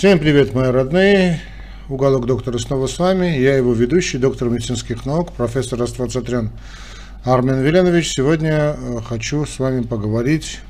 Всем 0.00 0.18
привет, 0.18 0.54
мои 0.54 0.70
родные. 0.70 1.42
Уголок 1.90 2.24
доктора 2.24 2.56
снова 2.56 2.86
с 2.86 2.98
вами. 2.98 3.38
Я 3.38 3.58
его 3.58 3.74
ведущий, 3.74 4.16
доктор 4.16 4.48
медицинских 4.48 5.04
наук, 5.04 5.34
профессор 5.34 5.82
Аствацатрян 5.82 6.52
Армен 7.22 7.60
Веленович. 7.60 8.14
Сегодня 8.14 8.74
э, 8.78 9.00
хочу 9.06 9.44
с 9.44 9.58
вами 9.58 9.82
поговорить 9.82 10.60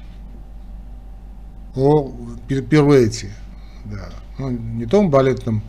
о 1.77 2.13
пируэте. 2.49 3.31
Да. 3.85 4.09
Ну, 4.39 4.51
не 4.51 4.87
том 4.87 5.11
балетном 5.11 5.63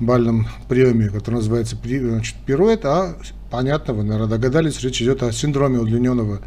бальном 0.00 0.48
приеме, 0.70 1.10
который 1.10 1.34
называется 1.34 1.76
значит, 1.76 2.36
пируэт, 2.46 2.86
а 2.86 3.16
понятно, 3.50 3.92
вы, 3.92 4.04
наверное, 4.04 4.30
догадались, 4.30 4.80
речь 4.80 5.02
идет 5.02 5.22
о 5.22 5.30
синдроме 5.30 5.78
удлиненного 5.78 6.40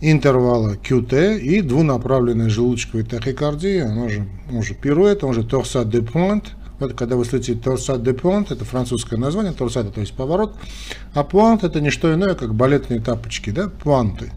интервала 0.00 0.74
QT 0.74 1.38
и 1.38 1.60
двунаправленной 1.60 2.48
желудочковой 2.48 3.04
тахикардии, 3.04 3.82
он 3.82 4.08
же, 4.08 4.26
он 4.52 4.62
же 4.62 4.74
пируэт, 4.74 5.24
он 5.24 5.34
же 5.34 5.44
торсат 5.44 5.90
де 5.90 5.98
point. 5.98 6.44
Вот 6.78 6.94
когда 6.94 7.16
вы 7.16 7.24
слышите 7.24 7.54
торсат 7.54 8.02
де 8.02 8.12
point, 8.12 8.52
это 8.52 8.64
французское 8.64 9.18
название, 9.18 9.52
торсат 9.52 9.92
то 9.94 10.00
есть 10.00 10.14
поворот, 10.14 10.56
а 11.14 11.22
point 11.22 11.66
это 11.66 11.80
не 11.80 11.90
что 11.90 12.12
иное, 12.14 12.34
как 12.34 12.54
балетные 12.54 13.00
тапочки, 13.00 13.50
да, 13.50 13.68
пуанты. 13.68 14.32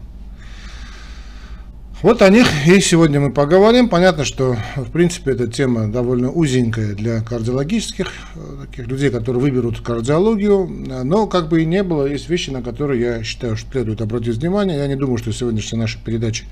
Вот 2.04 2.20
о 2.20 2.28
них 2.28 2.46
и 2.66 2.80
сегодня 2.80 3.18
мы 3.18 3.32
поговорим. 3.32 3.88
Понятно, 3.88 4.26
что 4.26 4.58
в 4.76 4.90
принципе 4.90 5.30
эта 5.30 5.46
тема 5.46 5.88
довольно 5.88 6.30
узенькая 6.30 6.94
для 6.94 7.22
кардиологических 7.22 8.12
э, 8.34 8.66
таких 8.66 8.88
людей, 8.88 9.08
которые 9.08 9.40
выберут 9.40 9.80
кардиологию, 9.80 10.66
но 10.66 11.26
как 11.26 11.48
бы 11.48 11.62
и 11.62 11.64
не 11.64 11.82
было, 11.82 12.04
есть 12.04 12.28
вещи, 12.28 12.50
на 12.50 12.60
которые 12.60 13.00
я 13.00 13.22
считаю, 13.22 13.56
что 13.56 13.72
следует 13.72 14.02
обратить 14.02 14.36
внимание. 14.36 14.76
Я 14.76 14.86
не 14.86 14.96
думаю, 14.96 15.16
что 15.16 15.32
сегодняшняя 15.32 15.78
наша 15.78 15.98
передача 16.04 16.44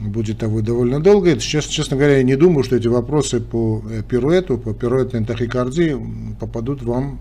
будет 0.00 0.40
того 0.40 0.60
довольно 0.60 0.98
долго. 0.98 1.38
Сейчас, 1.38 1.66
честно 1.66 1.96
говоря, 1.96 2.16
я 2.16 2.24
не 2.24 2.34
думаю, 2.34 2.64
что 2.64 2.74
эти 2.74 2.88
вопросы 2.88 3.38
по 3.38 3.80
пируэту, 4.10 4.58
по 4.58 4.74
пируэтной 4.74 5.24
тахикардии 5.24 5.96
попадут 6.40 6.82
вам 6.82 7.20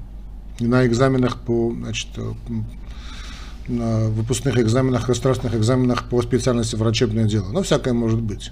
на 0.59 0.87
экзаменах 0.87 1.39
по 1.41 1.71
значит, 1.71 2.07
на 3.67 4.09
выпускных 4.09 4.57
экзаменах, 4.57 5.07
государственных 5.07 5.55
экзаменах 5.55 6.09
по 6.09 6.21
специальности 6.21 6.75
врачебное 6.75 7.25
дело. 7.25 7.49
Но 7.51 7.63
всякое 7.63 7.93
может 7.93 8.21
быть. 8.21 8.51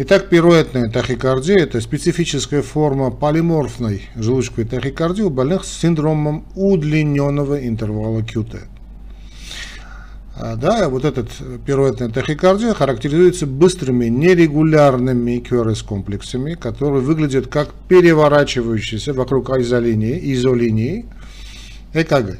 Итак, 0.00 0.28
пируэтная 0.28 0.88
тахикардия– 0.88 1.56
это 1.58 1.80
специфическая 1.80 2.62
форма 2.62 3.10
полиморфной 3.10 4.02
желудочковой 4.14 4.64
тахикардии 4.64 5.22
у 5.22 5.30
больных 5.30 5.64
с 5.64 5.76
синдромом 5.76 6.44
удлиненного 6.54 7.66
интервала 7.66 8.20
QT. 8.20 8.60
А, 10.36 10.54
да, 10.54 10.88
вот 10.88 11.04
этот 11.04 11.30
пируэтная 11.66 12.10
тахикардия 12.10 12.74
характеризуется 12.74 13.44
быстрыми 13.44 14.04
нерегулярными 14.04 15.44
QRS-комплексами, 15.44 16.54
которые 16.54 17.02
выглядят 17.02 17.48
как 17.48 17.74
переворачивающиеся 17.88 19.12
вокруг 19.12 19.50
изолинии, 19.50 20.32
изолинии 20.32 21.06
ЭКГ. 21.92 22.38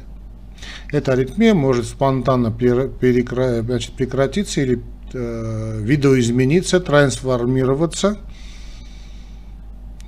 Эта 0.91 1.13
аритмия 1.13 1.53
может 1.53 1.85
спонтанно 1.85 2.49
значит, 2.49 3.93
прекратиться 3.93 4.61
или 4.61 4.81
э, 5.13 5.79
видоизмениться, 5.81 6.79
трансформироваться 6.79 8.17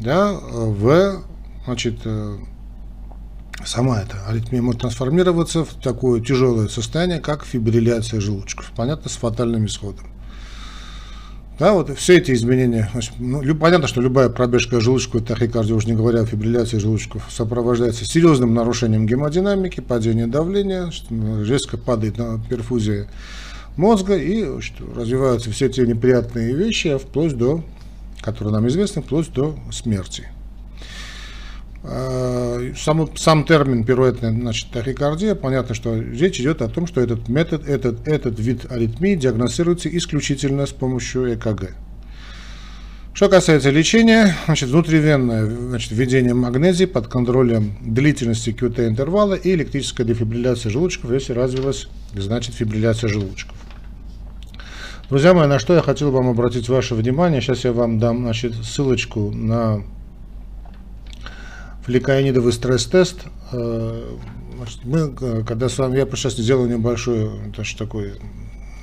да, 0.01 0.33
в 0.33 1.23
значит, 1.65 1.99
э, 2.05 2.37
сама 3.63 4.01
эта 4.01 4.25
аритмия 4.27 4.61
может 4.61 4.81
трансформироваться 4.81 5.63
в 5.63 5.75
такое 5.75 6.21
тяжелое 6.21 6.67
состояние, 6.67 7.19
как 7.19 7.45
фибрилляция 7.45 8.19
желудочков. 8.19 8.71
Понятно, 8.75 9.09
с 9.09 9.15
фатальным 9.15 9.65
исходом. 9.65 10.10
Да, 11.61 11.73
вот 11.73 11.95
все 11.95 12.17
эти 12.17 12.31
изменения, 12.31 12.89
значит, 12.91 13.13
ну, 13.19 13.43
понятно, 13.53 13.85
что 13.87 14.01
любая 14.01 14.29
пробежка 14.29 14.79
желудочковой 14.79 15.21
тахикардии, 15.21 15.73
уж 15.73 15.85
не 15.85 15.93
говоря 15.93 16.21
о 16.21 16.25
фибрилляции 16.25 16.79
желудочков, 16.79 17.27
сопровождается 17.29 18.03
серьезным 18.03 18.55
нарушением 18.55 19.05
гемодинамики, 19.05 19.79
падением 19.79 20.31
давления, 20.31 20.91
резко 21.45 21.77
падает 21.77 22.17
на 22.17 22.39
перфузия 22.49 23.07
мозга 23.77 24.17
и 24.17 24.43
значит, 24.43 24.73
развиваются 24.95 25.51
все 25.51 25.69
те 25.69 25.85
неприятные 25.85 26.55
вещи, 26.55 26.97
вплоть 26.97 27.37
до, 27.37 27.63
которые 28.21 28.55
нам 28.55 28.67
известны, 28.67 29.03
вплоть 29.03 29.31
до 29.31 29.55
смерти. 29.71 30.29
Э, 31.83 32.73
сам, 32.77 33.09
сам 33.17 33.43
термин 33.43 33.83
пируэтная 33.83 34.31
значит, 34.31 34.69
тахикардия, 34.71 35.33
понятно, 35.33 35.73
что 35.73 35.99
речь 35.99 36.39
идет 36.39 36.61
о 36.61 36.67
том, 36.67 36.85
что 36.85 37.01
этот 37.01 37.27
метод, 37.27 37.67
этот, 37.67 38.07
этот 38.07 38.39
вид 38.39 38.71
аритмии 38.71 39.15
диагностируется 39.15 39.89
исключительно 39.95 40.67
с 40.67 40.71
помощью 40.71 41.33
ЭКГ. 41.33 41.71
Что 43.13 43.29
касается 43.29 43.71
лечения, 43.71 44.35
значит, 44.45 44.69
внутривенное 44.69 45.45
значит, 45.45 45.91
введение 45.91 46.33
магнезии 46.35 46.85
под 46.85 47.07
контролем 47.07 47.75
длительности 47.81 48.51
QT 48.51 48.87
интервала 48.87 49.33
и 49.33 49.51
электрическая 49.53 50.05
дефибрилляция 50.05 50.69
желудочков, 50.69 51.11
если 51.11 51.33
развилась, 51.33 51.87
значит, 52.13 52.53
фибрилляция 52.53 53.09
желудочков. 53.09 53.57
Друзья 55.09 55.33
мои, 55.33 55.47
на 55.47 55.59
что 55.59 55.73
я 55.73 55.81
хотел 55.81 56.11
вам 56.11 56.29
обратить 56.29 56.69
ваше 56.69 56.95
внимание, 56.95 57.41
сейчас 57.41 57.65
я 57.65 57.73
вам 57.73 57.99
дам 57.99 58.19
значит, 58.19 58.53
ссылочку 58.63 59.31
на 59.31 59.83
фликоинидовый 61.85 62.53
стресс-тест. 62.53 63.25
Э, 63.51 64.17
мы, 64.83 65.15
э, 65.19 65.43
когда 65.45 65.69
с 65.69 65.77
вами, 65.77 65.97
я 65.97 66.05
сейчас 66.05 66.33
сделаю 66.33 66.69
небольшое 66.69 67.31
значит, 67.53 67.77
такое 67.77 68.13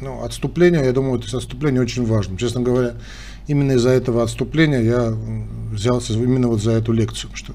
ну, 0.01 0.23
отступление, 0.23 0.85
я 0.85 0.93
думаю, 0.93 1.21
это 1.21 1.37
отступление 1.37 1.81
очень 1.81 2.05
важно. 2.05 2.37
Честно 2.37 2.61
говоря, 2.61 2.95
именно 3.47 3.73
из-за 3.73 3.91
этого 3.91 4.23
отступления 4.23 4.81
я 4.81 5.15
взялся 5.73 6.13
именно 6.13 6.49
вот 6.49 6.61
за 6.61 6.73
эту 6.73 6.93
лекцию, 6.93 7.31
что 7.35 7.53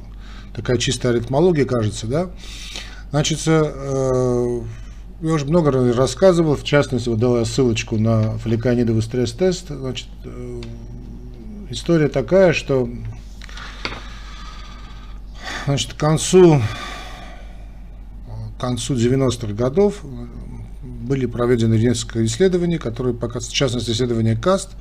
такая 0.56 0.78
чистая 0.78 1.14
аритмология, 1.14 1.66
кажется, 1.66 2.08
да. 2.08 2.30
Значит, 3.12 3.42
э, 3.46 4.62
я 5.22 5.34
уже 5.34 5.46
много 5.46 5.72
раз 5.72 5.96
рассказывал, 5.96 6.56
в 6.56 6.64
частности, 6.64 7.10
вот 7.10 7.20
дал 7.20 7.38
я 7.38 7.46
ссылочку 7.46 7.98
на 7.98 8.38
фликонидовый 8.40 9.02
стресс-тест. 9.02 9.68
Значит, 9.70 10.08
история 11.70 12.10
такая, 12.10 12.54
что 12.54 12.90
Значит, 15.66 15.94
к 15.94 15.98
концу, 15.98 16.62
к 18.58 18.62
концу 18.62 18.96
90-х 18.96 19.54
годов 19.54 20.04
были 20.84 21.26
проведены 21.26 21.76
несколько 21.76 22.26
исследований, 22.26 22.78
которые, 22.78 23.16
в 23.16 23.48
частности, 23.50 23.92
исследование 23.92 24.36
КАСТ, 24.36 24.72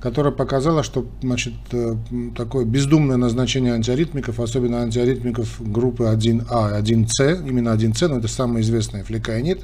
которое 0.00 0.30
показало, 0.30 0.82
что 0.82 1.06
значит, 1.20 1.52
э, 1.72 1.96
такое 2.34 2.64
бездумное 2.64 3.18
назначение 3.18 3.74
антиаритмиков, 3.74 4.40
особенно 4.40 4.82
антиаритмиков 4.82 5.60
группы 5.60 6.04
1А, 6.04 6.80
1С, 6.80 7.46
именно 7.46 7.68
1С, 7.70 8.08
но 8.08 8.18
это 8.18 8.28
самый 8.28 8.62
известный 8.62 9.02
флекаинит 9.02 9.60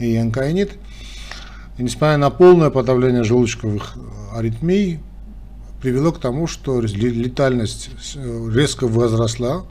и 0.00 0.10
янкаинит, 0.10 0.72
и 1.78 1.82
несмотря 1.84 2.16
на 2.16 2.30
полное 2.30 2.70
подавление 2.70 3.22
желудочковых 3.22 3.96
аритмий, 4.34 4.98
привело 5.80 6.12
к 6.12 6.18
тому, 6.18 6.46
что 6.46 6.80
летальность 6.80 7.90
э, 8.16 8.50
резко 8.52 8.86
возросла. 8.86 9.64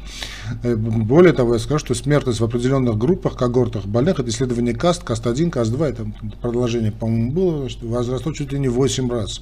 Э, 0.64 0.76
более 0.76 1.34
того, 1.34 1.54
я 1.54 1.60
скажу, 1.60 1.80
что 1.80 1.96
смертность 1.96 2.40
в 2.40 2.44
определенных 2.44 2.98
группах, 2.98 3.36
когортах 3.36 3.86
больных, 3.86 4.20
это 4.20 4.30
исследование 4.30 4.74
КАСТ, 4.74 5.04
КАСТ-1, 5.04 5.50
КАСТ-2, 5.52 5.86
это 5.86 6.12
продолжение, 6.42 6.92
по-моему, 6.92 7.32
было, 7.32 7.70
возросло 7.82 8.32
чуть 8.34 8.52
ли 8.52 8.60
не 8.60 8.70
8 8.70 9.10
раз. 9.10 9.42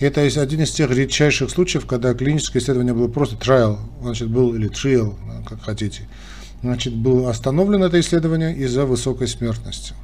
Это 0.00 0.20
один 0.20 0.62
из 0.62 0.72
тех 0.72 0.90
редчайших 0.90 1.50
случаев, 1.50 1.86
когда 1.86 2.12
клиническое 2.12 2.62
исследование 2.62 2.92
было 2.92 3.08
просто 3.08 3.36
trial, 3.36 3.78
значит, 4.02 4.28
был, 4.28 4.54
или 4.54 4.70
trial, 4.70 5.14
как 5.46 5.62
хотите. 5.62 6.06
Значит, 6.62 6.94
было 6.94 7.30
остановлено 7.30 7.86
это 7.86 7.98
исследование 8.00 8.54
из-за 8.56 8.84
высокой 8.84 9.28
смертности. 9.28 9.94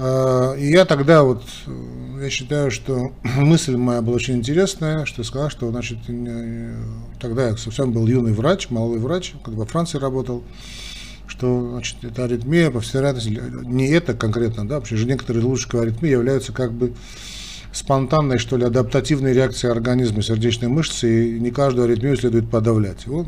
А, 0.00 0.54
и 0.54 0.70
я 0.70 0.84
тогда 0.84 1.24
вот, 1.24 1.42
э, 1.66 2.20
я 2.22 2.30
считаю, 2.30 2.70
что 2.70 3.12
мысль 3.24 3.76
моя 3.76 4.00
была 4.00 4.14
очень 4.14 4.36
интересная, 4.36 5.04
что 5.06 5.22
я 5.22 5.24
сказал, 5.24 5.50
что, 5.50 5.70
значит, 5.70 5.98
тогда 7.20 7.48
я 7.48 7.56
совсем 7.56 7.92
был 7.92 8.06
юный 8.06 8.32
врач, 8.32 8.70
молодой 8.70 9.00
врач, 9.00 9.34
когда 9.44 9.58
во 9.58 9.66
Франции 9.66 9.98
работал, 9.98 10.44
что, 11.26 11.70
значит, 11.72 11.96
это 12.02 12.24
аритмия, 12.24 12.70
по 12.70 12.80
всей 12.80 12.98
вероятности, 12.98 13.42
не 13.64 13.88
это 13.88 14.14
конкретно, 14.14 14.68
да, 14.68 14.80
потому 14.80 14.98
что 14.98 15.08
некоторые 15.08 15.44
лучшие 15.44 15.82
аритмии 15.82 16.10
являются 16.10 16.52
как 16.52 16.72
бы 16.72 16.94
спонтанной, 17.72 18.38
что 18.38 18.56
ли, 18.56 18.64
адаптативной 18.64 19.32
реакцией 19.32 19.72
организма 19.72 20.22
сердечной 20.22 20.68
мышцы, 20.68 21.36
и 21.36 21.40
не 21.40 21.50
каждую 21.50 21.86
аритмию 21.86 22.16
следует 22.16 22.48
подавлять. 22.48 23.06
Вот 23.06 23.26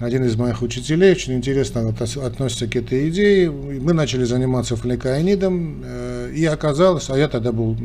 один 0.00 0.24
из 0.24 0.34
моих 0.34 0.62
учителей 0.62 1.12
очень 1.12 1.34
интересно 1.34 1.88
относится 1.88 2.66
к 2.66 2.74
этой 2.74 3.10
идее. 3.10 3.50
Мы 3.50 3.92
начали 3.92 4.24
заниматься 4.24 4.74
флекаинидом, 4.74 5.82
э, 5.84 6.32
и 6.34 6.44
оказалось, 6.46 7.10
а 7.10 7.18
я 7.18 7.28
тогда 7.28 7.52
был, 7.52 7.76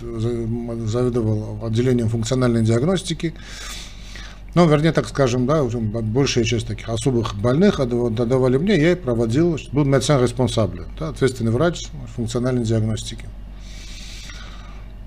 заведовал 0.00 1.58
отделением 1.66 2.08
функциональной 2.08 2.62
диагностики, 2.62 3.34
ну, 4.54 4.66
вернее, 4.66 4.92
так 4.92 5.06
скажем, 5.06 5.44
да, 5.46 5.62
большая 5.64 6.44
часть 6.44 6.66
таких 6.66 6.88
особых 6.88 7.34
больных 7.34 7.78
отдавали 7.78 8.56
мне, 8.56 8.80
я 8.80 8.92
и 8.92 8.94
проводил, 8.94 9.58
был 9.72 9.84
médecin 9.84 10.22
responsable, 10.22 10.84
да, 10.98 11.10
ответственный 11.10 11.52
врач 11.52 11.88
функциональной 12.14 12.64
диагностики. 12.64 13.26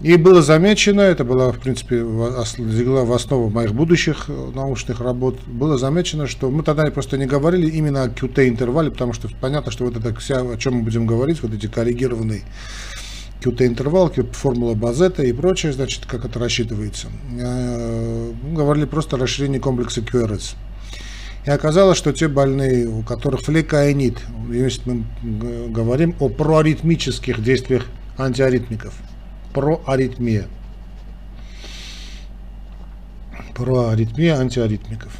И 0.01 0.15
было 0.15 0.41
замечено, 0.41 1.01
это 1.01 1.25
было, 1.25 1.51
в 1.51 1.59
принципе, 1.59 1.97
легла 1.97 3.03
в 3.03 3.11
основу 3.11 3.49
моих 3.49 3.73
будущих 3.73 4.25
э, 4.29 4.51
научных 4.55 5.01
работ, 5.01 5.41
было 5.45 5.77
замечено, 5.77 6.25
что 6.25 6.49
мы 6.49 6.63
тогда 6.63 6.89
просто 6.89 7.17
не 7.17 7.25
говорили 7.25 7.69
именно 7.69 8.03
о 8.03 8.07
QT-интервале, 8.07 8.91
потому 8.91 9.11
что 9.11 9.27
понятно, 9.41 9.73
что 9.73 9.83
вот 9.83 9.97
это 9.97 10.15
вся, 10.15 10.39
о 10.39 10.55
чем 10.55 10.75
мы 10.75 10.83
будем 10.83 11.05
говорить, 11.05 11.43
вот 11.43 11.53
эти 11.53 11.67
коррегированные 11.67 12.43
QT-интервал, 13.43 14.09
формула 14.31 14.73
Базета 14.73 15.23
и 15.23 15.33
прочее, 15.33 15.73
значит, 15.73 16.05
как 16.05 16.23
это 16.23 16.39
рассчитывается. 16.39 17.07
Э, 17.37 18.31
мы 18.41 18.55
говорили 18.55 18.85
просто 18.85 19.17
о 19.17 19.19
расширении 19.19 19.59
комплекса 19.59 19.99
QRS. 19.99 20.55
И 21.45 21.49
оказалось, 21.49 21.97
что 21.97 22.13
те 22.13 22.29
больные, 22.29 22.87
у 22.87 23.01
которых 23.01 23.41
флекаинит, 23.41 24.17
если 24.49 24.91
мы 24.91 25.67
говорим 25.67 26.15
о 26.21 26.29
проаритмических 26.29 27.43
действиях 27.43 27.85
антиаритмиков– 28.17 28.93
проаритмия. 29.53 30.47
Проаритмия 33.55 34.37
антиаритмиков. 34.37 35.11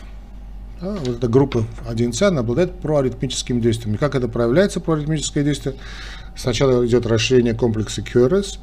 Да, 0.81 0.95
вот 0.95 1.09
эта 1.09 1.27
группа 1.27 1.65
1С, 1.89 2.23
она 2.23 2.39
обладает 2.39 2.79
проаритмическим 2.79 3.59
действием. 3.59 3.97
Как 3.97 4.15
это 4.15 4.29
проявляется, 4.29 4.79
проаритмическое 4.79 5.43
действие? 5.43 5.75
Сначала 6.37 6.85
идет 6.85 7.05
расширение 7.05 7.53
комплекса 7.53 8.01
QRS, 8.01 8.59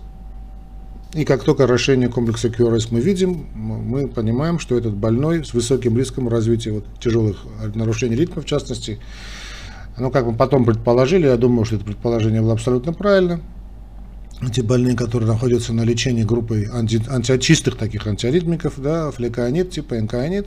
и 1.13 1.25
как 1.25 1.45
только 1.45 1.67
расширение 1.67 2.09
комплекса 2.09 2.49
QRS 2.49 2.89
мы 2.91 3.01
видим, 3.01 3.47
мы 3.55 4.09
понимаем, 4.09 4.59
что 4.59 4.79
этот 4.79 4.95
больной 4.95 5.45
с 5.45 5.53
высоким 5.53 5.97
риском 5.97 6.29
развития 6.29 6.73
вот, 6.73 6.87
тяжелых 7.01 7.45
нарушений 7.75 8.17
ритма, 8.17 8.41
в 8.43 8.47
частности, 8.47 8.99
ну, 9.99 10.11
как 10.11 10.27
мы 10.27 10.35
потом 10.35 10.65
предположили, 10.65 11.27
я 11.27 11.37
думаю, 11.37 11.67
что 11.67 11.77
это 11.77 11.85
предположение 11.85 12.41
было 12.41 12.55
абсолютно 12.55 12.95
правильно, 12.95 13.41
эти 14.43 14.61
больные, 14.61 14.97
которые 14.97 15.29
находятся 15.29 15.73
на 15.73 15.83
лечении 15.83 16.25
группой 16.25 16.67
анти, 16.67 17.03
античистых 17.09 17.77
таких 17.77 18.06
антиаритмиков, 18.06 18.75
да, 18.79 19.11
флекаонит, 19.11 19.71
типа 19.71 19.99
энкаонит, 19.99 20.47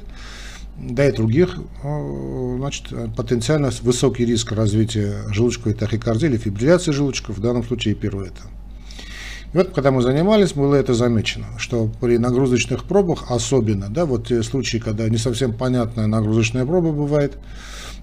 да 0.77 1.09
и 1.09 1.12
других, 1.12 1.57
значит, 1.81 2.94
потенциально 3.18 3.71
высокий 3.81 4.25
риск 4.25 4.51
развития 4.51 5.24
желудочковой 5.30 5.74
тахикардии 5.74 6.27
или 6.27 6.38
фибрилляции 6.38 6.91
желудочков, 6.91 7.38
в 7.38 7.41
данном 7.41 7.63
случае 7.63 7.95
первое 7.95 8.27
это. 8.27 8.44
И 9.51 9.57
вот, 9.57 9.71
когда 9.71 9.89
мы 9.89 10.03
занимались, 10.03 10.53
было 10.53 10.75
это 10.75 10.94
замечено, 10.94 11.47
что 11.57 11.89
при 12.00 12.18
нагрузочных 12.18 12.83
пробах 12.83 13.31
особенно, 13.31 13.89
да, 13.89 14.06
вот 14.06 14.27
те 14.27 14.44
случаи, 14.44 14.77
когда 14.77 15.09
не 15.09 15.18
совсем 15.18 15.53
понятная 15.53 16.06
нагрузочная 16.06 16.65
проба 16.65 16.92
бывает, 16.92 17.38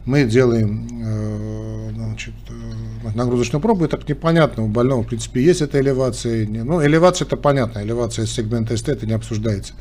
мы 0.07 0.25
делаем 0.25 0.89
э, 1.03 1.91
значит, 1.95 2.35
э, 2.49 3.11
нагрузочную 3.15 3.61
пробу, 3.61 3.85
и 3.85 3.89
так 3.89 4.09
непонятно, 4.09 4.63
у 4.63 4.69
больного, 4.69 5.03
в 5.03 5.09
принципе, 5.09 5.43
есть 5.43 5.61
эта 5.61 5.81
элевация. 5.81 6.47
Ну, 6.47 6.85
элевация 6.85 7.27
это 7.27 7.37
понятно, 7.37 7.81
элевация 7.81 8.25
сегмента 8.25 8.77
СТ, 8.77 8.89
это 8.89 9.07
не 9.07 9.13
обсуждается. 9.13 9.75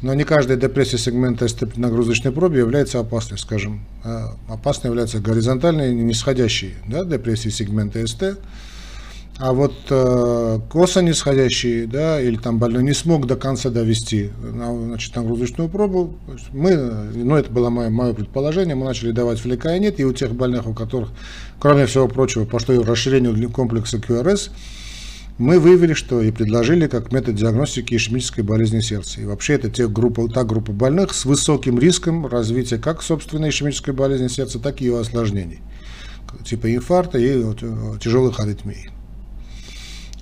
Но 0.00 0.14
не 0.14 0.24
каждая 0.24 0.56
депрессия 0.56 0.98
сегмента 0.98 1.46
СТ 1.46 1.70
при 1.70 1.78
нагрузочной 1.78 2.32
пробе 2.32 2.58
является 2.58 2.98
опасной, 2.98 3.38
скажем. 3.38 3.84
Э, 4.04 4.28
опасной 4.48 4.88
является 4.88 5.20
горизонтальная 5.20 5.92
нисходящая 5.92 6.72
да, 6.88 7.04
депрессия 7.04 7.50
сегмента 7.50 8.04
СТ. 8.06 8.38
А 9.38 9.52
вот 9.52 9.72
э, 9.88 10.60
косо 10.70 11.00
нисходящий, 11.00 11.86
да, 11.86 12.20
или 12.20 12.36
там 12.36 12.58
больной 12.58 12.84
не 12.84 12.92
смог 12.92 13.26
до 13.26 13.34
конца 13.34 13.70
довести 13.70 14.30
значит, 14.42 15.16
нагрузочную 15.16 15.68
пробу, 15.70 16.14
мы, 16.52 16.76
ну 16.76 17.36
это 17.36 17.50
было 17.50 17.70
мое, 17.70 17.88
мое 17.88 18.12
предположение, 18.12 18.74
мы 18.74 18.84
начали 18.84 19.10
давать 19.10 19.40
флекаинит, 19.40 19.98
и 19.98 20.04
у 20.04 20.12
тех 20.12 20.34
больных, 20.34 20.66
у 20.66 20.74
которых, 20.74 21.10
кроме 21.58 21.86
всего 21.86 22.08
прочего, 22.08 22.44
по 22.44 22.58
что 22.58 22.80
расширению 22.84 23.50
комплекса 23.50 23.96
QRS, 23.96 24.50
мы 25.38 25.58
выявили, 25.58 25.94
что 25.94 26.20
и 26.20 26.30
предложили 26.30 26.86
как 26.86 27.10
метод 27.10 27.34
диагностики 27.34 27.94
ишемической 27.94 28.44
болезни 28.44 28.80
сердца. 28.80 29.20
И 29.20 29.24
вообще 29.24 29.54
это 29.54 29.70
те 29.70 29.88
группа, 29.88 30.28
та 30.28 30.44
группа 30.44 30.72
больных 30.72 31.14
с 31.14 31.24
высоким 31.24 31.78
риском 31.78 32.26
развития 32.26 32.78
как 32.78 33.02
собственной 33.02 33.48
ишемической 33.48 33.94
болезни 33.94 34.28
сердца, 34.28 34.58
так 34.58 34.80
и 34.80 34.84
ее 34.84 35.00
осложнений, 35.00 35.60
типа 36.44 36.72
инфаркта 36.72 37.18
и 37.18 37.42
э, 37.42 37.54
тяжелых 37.98 38.38
аритмий. 38.40 38.90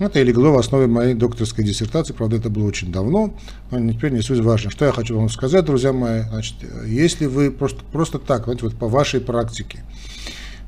Это 0.01 0.19
и 0.19 0.25
легло 0.25 0.53
в 0.53 0.59
основе 0.59 0.87
моей 0.87 1.13
докторской 1.13 1.63
диссертации, 1.63 2.15
правда, 2.15 2.37
это 2.37 2.49
было 2.49 2.67
очень 2.67 2.91
давно, 2.91 3.35
но 3.71 3.93
теперь 3.93 4.13
не 4.13 4.23
суть 4.23 4.41
важно. 4.41 4.71
Что 4.71 4.87
я 4.87 4.93
хочу 4.93 5.15
вам 5.15 5.29
сказать, 5.29 5.67
друзья 5.67 5.93
мои, 5.93 6.23
значит, 6.23 6.55
если 6.87 7.27
вы 7.27 7.51
просто, 7.51 7.85
просто 7.93 8.19
так, 8.19 8.45
знаете, 8.45 8.65
вот 8.65 8.77
по 8.77 8.89
вашей 8.89 9.21
практике, 9.21 9.85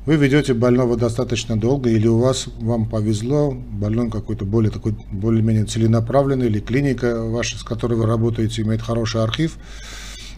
вы 0.05 0.17
ведете 0.17 0.53
больного 0.53 0.97
достаточно 0.97 1.59
долго, 1.59 1.89
или 1.89 2.05
у 2.05 2.19
вас, 2.19 2.45
вам 2.59 2.87
повезло, 2.87 3.51
больной 3.51 4.11
какой-то 4.11 4.45
более 4.45 4.69
такой, 4.69 4.95
более-менее 5.11 5.65
целенаправленный, 5.65 6.45
или 6.45 6.59
клиника 6.59 7.23
ваша, 7.23 7.57
с 7.57 7.63
которой 7.63 7.95
вы 7.95 8.05
работаете, 8.05 8.61
имеет 8.61 8.83
хороший 8.83 9.23
архив, 9.23 9.57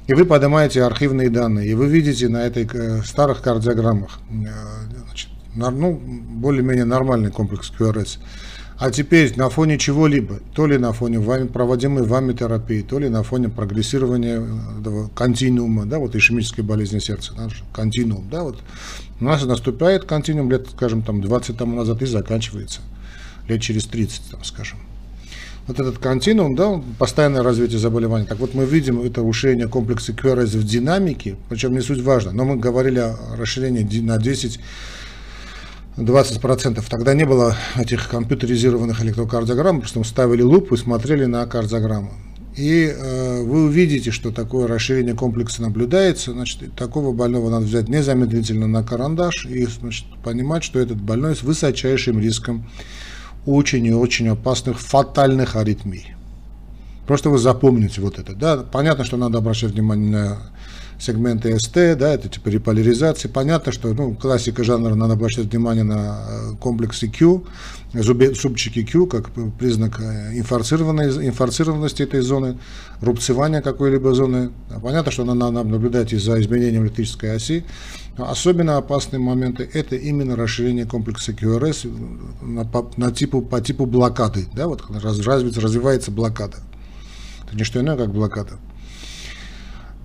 и 0.07 0.13
вы 0.13 0.23
поднимаете 0.23 0.83
архивные 0.83 1.29
данные, 1.29 1.67
и 1.67 1.73
вы 1.73 1.87
видите 1.87 2.29
на 2.29 2.45
этой 2.45 2.65
э, 2.71 3.01
старых 3.03 3.41
кардиограммах, 3.41 4.19
э, 4.29 4.45
значит, 5.05 5.29
ну, 5.53 5.99
более-менее 5.99 6.85
нормальный 6.85 7.31
комплекс 7.31 7.73
QRS, 7.77 8.19
а 8.77 8.91
теперь 8.91 9.35
на 9.37 9.49
фоне 9.49 9.77
чего-либо, 9.77 10.39
то 10.53 10.67
ли 10.67 10.77
на 10.77 10.91
фоне 10.91 11.19
вами, 11.19 11.47
проводимой 11.47 12.03
вами 12.03 12.33
терапии, 12.33 12.81
то 12.81 12.99
ли 12.99 13.07
на 13.07 13.23
фоне 13.23 13.49
прогрессирования 13.49 14.45
этого 14.79 15.09
континуума, 15.09 15.85
да, 15.85 15.99
вот 15.99 16.15
ишемической 16.15 16.63
болезни 16.63 16.99
сердца, 16.99 17.33
наш 17.37 17.63
континуум, 17.73 18.27
да, 18.29 18.43
вот 18.43 18.59
у 19.19 19.23
нас 19.23 19.43
наступает 19.45 20.03
континуум 20.03 20.51
лет, 20.51 20.67
скажем, 20.69 21.03
там 21.03 21.21
20 21.21 21.57
тому 21.57 21.77
назад 21.77 22.01
и 22.01 22.05
заканчивается 22.05 22.81
лет 23.47 23.61
через 23.61 23.85
30, 23.85 24.31
там, 24.31 24.43
скажем. 24.43 24.79
Вот 25.67 25.79
этот 25.79 25.97
континуум, 25.97 26.55
да, 26.55 26.79
постоянное 26.99 27.41
развитие 27.41 27.79
заболевания. 27.79 28.25
Так 28.25 28.37
вот 28.39 28.53
мы 28.53 28.65
видим 28.65 29.01
это 29.01 29.23
ушение 29.23 29.67
комплекса 29.67 30.11
QRS 30.11 30.57
в 30.57 30.63
динамике, 30.63 31.37
причем 31.49 31.73
не 31.73 31.81
суть 31.81 32.03
важно, 32.03 32.33
но 32.33 32.45
мы 32.45 32.57
говорили 32.57 32.99
о 32.99 33.15
расширении 33.35 33.83
на 34.01 34.17
10 34.19 34.59
20%. 35.97 36.83
Тогда 36.89 37.13
не 37.13 37.25
было 37.25 37.55
этих 37.77 38.09
компьютеризированных 38.09 39.01
электрокардиограмм, 39.01 39.79
просто 39.79 39.99
мы 39.99 40.05
ставили 40.05 40.41
лупу 40.41 40.75
и 40.75 40.77
смотрели 40.77 41.25
на 41.25 41.45
кардиограмму. 41.45 42.11
И 42.57 42.85
э, 42.85 43.41
вы 43.43 43.65
увидите, 43.65 44.11
что 44.11 44.31
такое 44.31 44.67
расширение 44.67 45.13
комплекса 45.13 45.61
наблюдается. 45.61 46.31
Значит, 46.31 46.73
такого 46.75 47.11
больного 47.11 47.49
надо 47.49 47.65
взять 47.65 47.89
незамедлительно 47.89 48.65
на 48.65 48.81
карандаш 48.81 49.45
и 49.45 49.65
значит, 49.65 50.05
понимать, 50.23 50.63
что 50.63 50.79
этот 50.79 51.01
больной 51.01 51.35
с 51.35 51.43
высочайшим 51.43 52.19
риском 52.19 52.69
очень 53.45 53.85
и 53.85 53.91
очень 53.91 54.29
опасных 54.29 54.79
фатальных 54.79 55.57
аритмий. 55.57 56.15
Просто 57.07 57.29
вы 57.29 57.37
запомните 57.37 58.01
вот 58.01 58.19
это. 58.19 58.33
Да? 58.33 58.57
Понятно, 58.57 59.03
что 59.03 59.17
надо 59.17 59.37
обращать 59.37 59.71
внимание 59.71 60.09
на 60.09 60.37
сегменты 60.99 61.57
СТ, 61.59 61.97
да, 61.97 62.13
это 62.13 62.29
типа 62.29 62.49
реполяризации. 62.49 63.27
Понятно, 63.27 63.71
что 63.71 63.93
ну, 63.93 64.15
классика 64.15 64.63
жанра, 64.63 64.95
надо 64.95 65.13
обращать 65.13 65.45
внимание 65.45 65.83
на 65.83 66.25
э, 66.27 66.55
комплексы 66.59 67.07
Q, 67.07 67.43
субчики 68.35 68.83
Q, 68.83 69.07
как 69.07 69.31
признак 69.59 69.99
э, 69.99 70.37
инфарцированности 70.37 72.03
этой 72.03 72.21
зоны, 72.21 72.57
рубцевания 73.01 73.61
какой-либо 73.61 74.13
зоны. 74.13 74.51
Понятно, 74.81 75.11
что 75.11 75.25
надо 75.25 75.63
наблюдать 75.63 76.13
из-за 76.13 76.39
изменения 76.41 76.79
электрической 76.79 77.35
оси. 77.35 77.63
особенно 78.17 78.77
опасные 78.77 79.19
моменты– 79.19 79.69
это 79.73 79.95
именно 79.95 80.35
расширение 80.35 80.85
комплекса 80.85 81.31
QRS 81.33 81.89
на, 82.41 82.65
по, 82.65 82.91
на 82.97 83.11
типу, 83.11 83.41
по 83.41 83.61
типу 83.61 83.85
блокады. 83.85 84.45
Да, 84.53 84.67
вот 84.67 84.83
раз, 84.89 85.19
развивается, 85.19 85.61
развивается 85.61 86.11
блокада. 86.11 86.57
Это 87.45 87.55
не 87.55 87.63
что 87.63 87.79
иное, 87.79 87.97
как 87.97 88.11
блокада. 88.11 88.57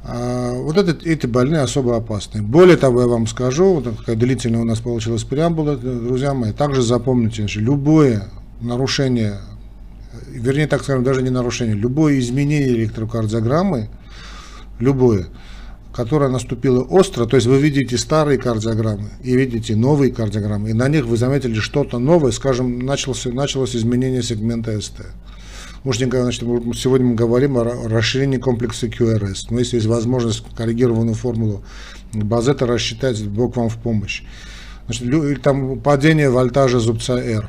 А, 0.02 0.54
вот 0.54 0.76
это, 0.76 0.96
эти 1.08 1.26
больные 1.26 1.60
особо 1.60 1.96
опасны. 1.96 2.42
Более 2.42 2.76
того, 2.76 3.02
я 3.02 3.06
вам 3.06 3.26
скажу, 3.26 3.74
вот 3.74 3.98
такая 3.98 4.16
длительная 4.16 4.62
у 4.62 4.64
нас 4.64 4.80
получилась 4.80 5.24
преамбула, 5.24 5.76
друзья 5.76 6.32
мои, 6.32 6.52
также 6.52 6.82
запомните, 6.82 7.46
что 7.46 7.60
любое 7.60 8.24
нарушение, 8.60 9.38
вернее, 10.28 10.66
так 10.66 10.82
скажем, 10.82 11.04
даже 11.04 11.22
не 11.22 11.30
нарушение, 11.30 11.74
любое 11.74 12.18
изменение 12.18 12.70
электрокардиограммы, 12.70 13.90
любое, 14.78 15.26
которое 15.92 16.30
наступило 16.30 16.80
остро, 16.80 17.26
то 17.26 17.36
есть 17.36 17.46
вы 17.46 17.58
видите 17.58 17.98
старые 17.98 18.38
кардиограммы 18.38 19.10
и 19.22 19.36
видите 19.36 19.76
новые 19.76 20.12
кардиограммы, 20.12 20.70
и 20.70 20.72
на 20.72 20.88
них 20.88 21.04
вы 21.04 21.18
заметили 21.18 21.54
что-то 21.54 21.98
новое, 21.98 22.32
скажем, 22.32 22.78
началось, 22.78 23.26
началось 23.26 23.76
изменение 23.76 24.22
сегмента 24.22 24.80
СТ. 24.80 25.02
Может, 25.82 26.10
значит, 26.10 26.42
сегодня 26.42 27.06
мы 27.06 27.14
говорим 27.14 27.56
о 27.56 27.64
расширении 27.64 28.36
комплекса 28.36 28.86
QRS. 28.86 29.46
Но 29.48 29.60
если 29.60 29.76
есть 29.76 29.86
возможность 29.86 30.44
коррегированную 30.54 31.14
формулу 31.14 31.62
Базета 32.12 32.66
рассчитать, 32.66 33.22
Бог 33.26 33.56
вам 33.56 33.70
в 33.70 33.78
помощь. 33.78 34.22
Значит, 34.86 35.42
там 35.42 35.80
падение 35.80 36.28
вольтажа 36.28 36.80
зубца 36.80 37.18
R. 37.18 37.48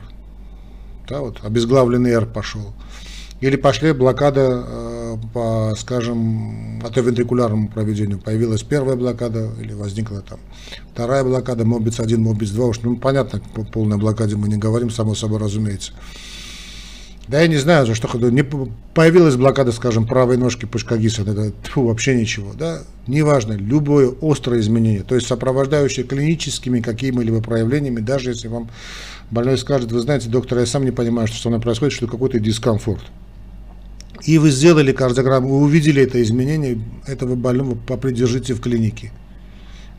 Да, 1.10 1.20
вот, 1.20 1.40
обезглавленный 1.44 2.12
R 2.12 2.26
пошел. 2.26 2.74
Или 3.42 3.58
пошли 3.58 3.92
блокада 3.92 4.64
э, 4.66 5.18
по, 5.34 5.74
скажем, 5.76 6.80
атовентрикулярному 6.86 7.68
проведению. 7.70 8.20
Появилась 8.20 8.62
первая 8.62 8.96
блокада 8.96 9.50
или 9.60 9.74
возникла 9.74 10.22
там 10.22 10.40
вторая 10.94 11.24
блокада, 11.24 11.66
мобиц 11.66 12.00
1, 12.00 12.22
мобиц 12.22 12.52
2. 12.52 12.66
Уж, 12.66 12.82
ну, 12.84 12.96
понятно, 12.98 13.42
по 13.56 13.64
полной 13.64 13.98
блокаде 13.98 14.36
мы 14.36 14.48
не 14.48 14.58
говорим, 14.58 14.90
само 14.92 15.16
собой 15.16 15.40
разумеется. 15.40 15.94
Да 17.28 17.40
я 17.40 17.48
не 17.48 17.58
знаю, 17.58 17.86
за 17.86 17.96
что 17.96 18.08
не 18.30 18.44
появилась 18.44 19.36
блокада, 19.36 19.72
скажем, 19.72 20.08
правой 20.08 20.38
ножки 20.38 20.66
Пушкагиса, 20.66 21.22
это 21.22 21.54
тьфу, 21.64 21.86
вообще 21.86 22.16
ничего, 22.16 22.54
да, 22.54 22.82
неважно, 23.08 23.54
любое 23.54 24.12
острое 24.22 24.60
изменение, 24.60 25.04
то 25.04 25.16
есть 25.16 25.28
сопровождающее 25.28 26.06
клиническими 26.06 26.82
какими-либо 26.82 27.42
проявлениями, 27.42 28.00
даже 28.00 28.32
если 28.32 28.48
вам 28.48 28.70
больной 29.30 29.58
скажет, 29.58 29.92
вы 29.92 30.00
знаете, 30.00 30.30
доктор, 30.30 30.60
я 30.60 30.66
сам 30.66 30.84
не 30.84 30.92
понимаю, 30.92 31.28
что 31.28 31.38
со 31.38 31.50
мной 31.50 31.62
происходит, 31.62 31.94
что 31.94 32.08
какой-то 32.08 32.40
дискомфорт. 32.40 33.04
И 34.26 34.38
вы 34.38 34.52
сделали 34.52 34.92
кардиограмму, 34.92 35.48
вы 35.48 35.62
увидели 35.62 36.04
это 36.04 36.22
изменение, 36.22 36.82
этого 37.08 37.36
больного 37.36 37.76
попридержите 37.76 38.54
в 38.54 38.62
клинике. 38.62 39.12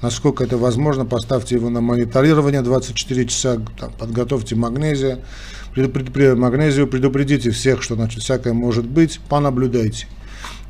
Насколько 0.03 0.43
это 0.43 0.59
возможно, 0.59 1.05
поставьте 1.05 1.55
его 1.55 1.71
на 1.71 1.81
мониторирование 1.81 2.61
24 2.61 3.27
часа, 3.27 3.61
там, 3.79 3.93
подготовьте 3.97 4.57
магнезия, 4.57 5.21
предупред, 5.75 6.37
магнезию, 6.37 6.89
предупредите 6.89 7.53
всех, 7.53 7.83
что 7.83 7.95
значит, 7.95 8.23
всякое 8.23 8.53
может 8.53 8.85
быть, 8.85 9.21
понаблюдайте. 9.29 10.09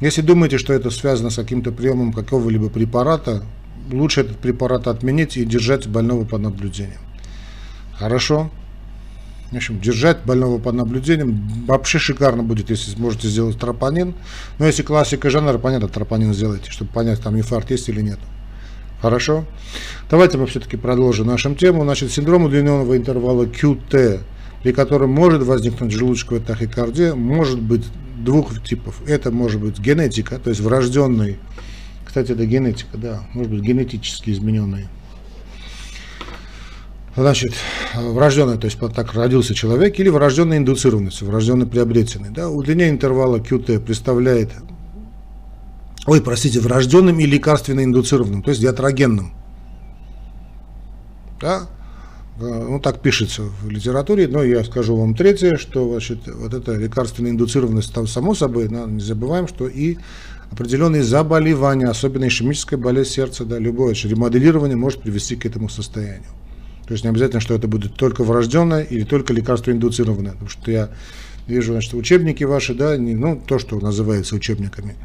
Если 0.01 0.21
думаете, 0.21 0.59
что 0.59 0.75
это 0.75 0.91
связано 0.91 1.31
с 1.31 1.37
каким-то 1.37 1.73
приемом 1.73 2.13
какого-либо 2.13 2.69
препарата, 2.69 3.43
лучше 3.91 4.21
этот 4.21 4.37
препарат 4.37 4.87
отменить 4.87 5.39
и 5.39 5.47
держать 5.47 5.87
больного 5.87 6.25
под 6.25 6.43
наблюдением. 6.43 7.01
Хорошо? 7.95 8.51
В 9.51 9.57
общем, 9.57 9.81
держать 9.81 10.25
больного 10.25 10.59
под 10.59 10.75
наблюдением 10.75 11.65
вообще 11.67 11.99
шикарно 11.99 12.43
будет, 12.43 12.69
если 12.69 12.91
сможете 12.91 13.29
сделать 13.29 13.59
тропонин. 13.59 14.15
Но 14.59 14.67
если 14.67 14.83
классика 14.83 15.31
жанра, 15.31 15.57
понятно, 15.57 15.89
тропонин 15.89 16.35
сделайте, 16.35 16.71
чтобы 16.71 16.91
понять, 16.91 17.23
там 17.23 17.37
инфаркт 17.37 17.71
есть 17.71 17.89
или 17.89 18.03
нет. 18.03 18.19
Хорошо? 19.03 19.45
Давайте 20.09 20.39
мы 20.39 20.47
все-таки 20.47 20.77
продолжим 20.77 21.27
нашу 21.27 21.53
тему. 21.57 21.83
Значит, 21.83 22.13
синдром 22.13 22.45
удлиненного 22.45 22.97
интервала 22.97 23.47
QT, 23.47 24.21
при 24.63 24.73
котором 24.73 25.11
может 25.11 25.43
возникнуть 25.43 25.91
желудочковая 25.91 26.41
тахикардия, 26.41 27.17
может 27.17 27.61
быть 27.61 27.85
двух 28.17 28.63
типов. 28.63 29.03
Это 29.09 29.33
может 29.33 29.61
быть 29.61 29.81
генетика, 29.81 30.39
то 30.39 30.51
есть 30.51 30.63
врожденный, 30.63 31.39
кстати, 32.05 32.31
это 32.31 32.47
генетика, 32.47 32.97
да, 32.97 33.23
может 33.33 33.51
быть 33.51 33.63
генетически 33.63 34.31
измененный. 34.31 34.87
Значит, 37.17 37.55
врожденный, 37.95 38.57
то 38.57 38.67
есть 38.67 38.79
так 38.79 39.15
родился 39.15 39.53
человек, 39.53 39.99
или 39.99 40.11
врожденная 40.11 40.59
индуцированность, 40.59 41.23
врожденный 41.23 41.67
приобретенный. 41.67 42.31
Да, 42.31 42.49
удлинение 42.49 42.91
интервала 42.91 43.39
QT 43.39 43.81
представляет 43.81 44.53
ой, 46.07 46.21
простите, 46.21 46.61
врожденным 46.61 47.19
и 47.21 47.27
лекарственно 47.27 47.85
индуцированным, 47.85 48.43
то 48.43 48.51
есть 48.51 48.61
диатрогенным. 48.61 49.33
Да? 51.41 51.69
Э, 52.41 52.67
ну, 52.69 52.81
так 52.81 53.01
пишется 53.01 53.43
в 53.43 53.69
литературе, 53.69 54.29
но 54.29 54.43
я 54.43 54.65
скажу 54.65 54.97
вам 54.97 55.15
третье, 55.15 55.57
что 55.57 55.89
значит, 55.91 56.27
вот 56.27 56.55
эта 56.55 56.75
лекарственная 56.75 57.31
индуцированность, 57.31 57.93
там, 57.93 58.07
само 58.07 58.35
собой, 58.35 58.69
но 58.69 58.87
не 58.87 59.01
забываем, 59.01 59.47
что 59.49 59.69
и 59.69 59.99
определенные 60.51 61.03
заболевания, 61.03 61.87
особенно 61.87 62.29
ишемическая 62.29 62.79
болезнь 62.79 63.11
сердца, 63.11 63.45
да, 63.45 63.59
любое 63.59 63.95
ремоделирование 63.95 64.77
может 64.77 65.03
привести 65.03 65.37
к 65.37 65.47
этому 65.47 65.69
состоянию. 65.69 66.31
То 66.87 66.93
есть 66.93 67.05
не 67.05 67.11
обязательно, 67.11 67.41
что 67.41 67.55
это 67.55 67.69
будет 67.69 67.95
только 67.95 68.25
врожденное 68.25 68.83
или 68.83 69.05
только 69.05 69.33
лекарство 69.33 69.71
индуцированное, 69.71 70.33
потому 70.33 70.51
что 70.51 70.71
я 70.71 70.91
вижу, 71.47 71.73
значит, 71.73 71.95
учебники 71.95 72.45
ваши, 72.45 72.75
да, 72.75 72.97
не, 72.97 73.15
ну, 73.15 73.41
то, 73.47 73.59
что 73.59 73.79
называется 73.81 74.35
учебниками, 74.35 74.97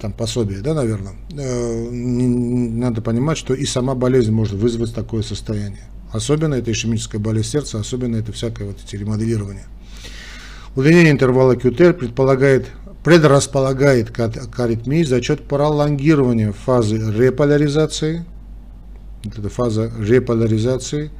там 0.00 0.12
пособие, 0.12 0.60
да, 0.60 0.74
наверное, 0.74 1.14
э, 1.30 1.90
надо 1.90 3.02
понимать, 3.02 3.36
что 3.36 3.54
и 3.54 3.64
сама 3.64 3.94
болезнь 3.94 4.30
может 4.30 4.54
вызвать 4.54 4.94
такое 4.94 5.22
состояние. 5.22 5.88
Особенно 6.12 6.54
это 6.54 6.70
ишемическая 6.70 7.20
болезнь 7.20 7.48
сердца, 7.48 7.80
особенно 7.80 8.16
это 8.16 8.32
всякое 8.32 8.68
вот 8.68 8.76
эти 8.84 8.96
ремоделирование. 8.96 9.66
Удлинение 10.76 11.10
интервала 11.10 11.54
QTR 11.54 11.94
предполагает, 11.94 12.68
предрасполагает 13.02 14.10
к 14.10 14.60
аритмии 14.60 15.02
за 15.02 15.20
счет 15.20 15.42
пролонгирования 15.46 16.52
фазы 16.52 16.98
реполяризации, 16.98 18.24
вот 19.24 19.38
эта 19.38 19.48
фаза 19.48 19.90
реполяризации, 19.98 21.10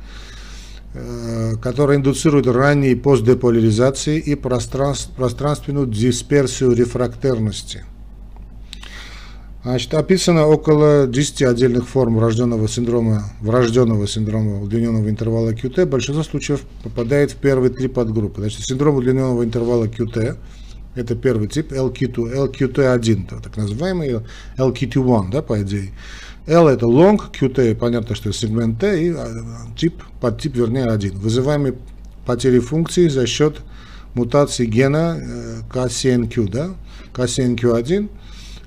э, 0.95 1.55
которая 1.61 1.99
индуцирует 1.99 2.47
ранние 2.47 2.95
постдеполяризации 2.95 4.21
и 4.21 4.37
пространственную 4.37 5.89
дисперсию 5.89 6.75
рефрактерности– 6.75 7.85
Значит, 9.65 9.93
описано 9.95 10.47
около 10.47 11.07
10 11.07 11.43
отдельных 11.43 11.89
форм 11.89 12.17
врожденного 12.17 12.69
синдрома, 12.69 13.25
врожденного 13.41 14.07
синдрома 14.07 14.63
удлиненного 14.63 15.11
интервала 15.11 15.51
QT. 15.51 15.85
Большинство 15.87 16.23
случаев 16.23 16.63
попадает 16.85 17.33
в 17.33 17.37
первые 17.37 17.71
три 17.71 17.89
подгруппы. 17.89 18.41
Значит, 18.43 18.65
синдром 18.65 18.97
удлиненного 18.97 19.45
интервала 19.45 19.87
QT– 19.87 20.37
это 20.95 21.15
первый 21.15 21.49
тип, 21.49 21.73
LQ2, 21.73 22.53
LQT1, 22.53 23.43
так 23.43 23.57
называемый 23.57 24.21
LQT1, 24.57 25.31
да, 25.31 25.43
по 25.43 25.61
идее. 25.63 25.93
L 26.47 26.67
это 26.67 26.87
long, 26.87 27.21
QT, 27.33 27.75
понятно, 27.77 28.15
что 28.15 28.31
это 28.31 28.39
сегмент 28.39 28.81
T, 28.81 29.07
и 29.07 29.11
а, 29.11 29.29
тип, 29.77 30.03
подтип, 30.21 30.57
вернее, 30.57 30.87
1. 30.87 31.19
Вызываемый 31.19 31.75
потерей 32.27 32.61
функции 32.61 33.09
за 33.09 33.27
счет 33.27 33.59
мутации 34.15 34.67
гена 34.67 35.21
KCNQ, 35.73 36.47
э, 36.47 36.51
да, 36.51 36.71
KCNQ1, 37.13 38.09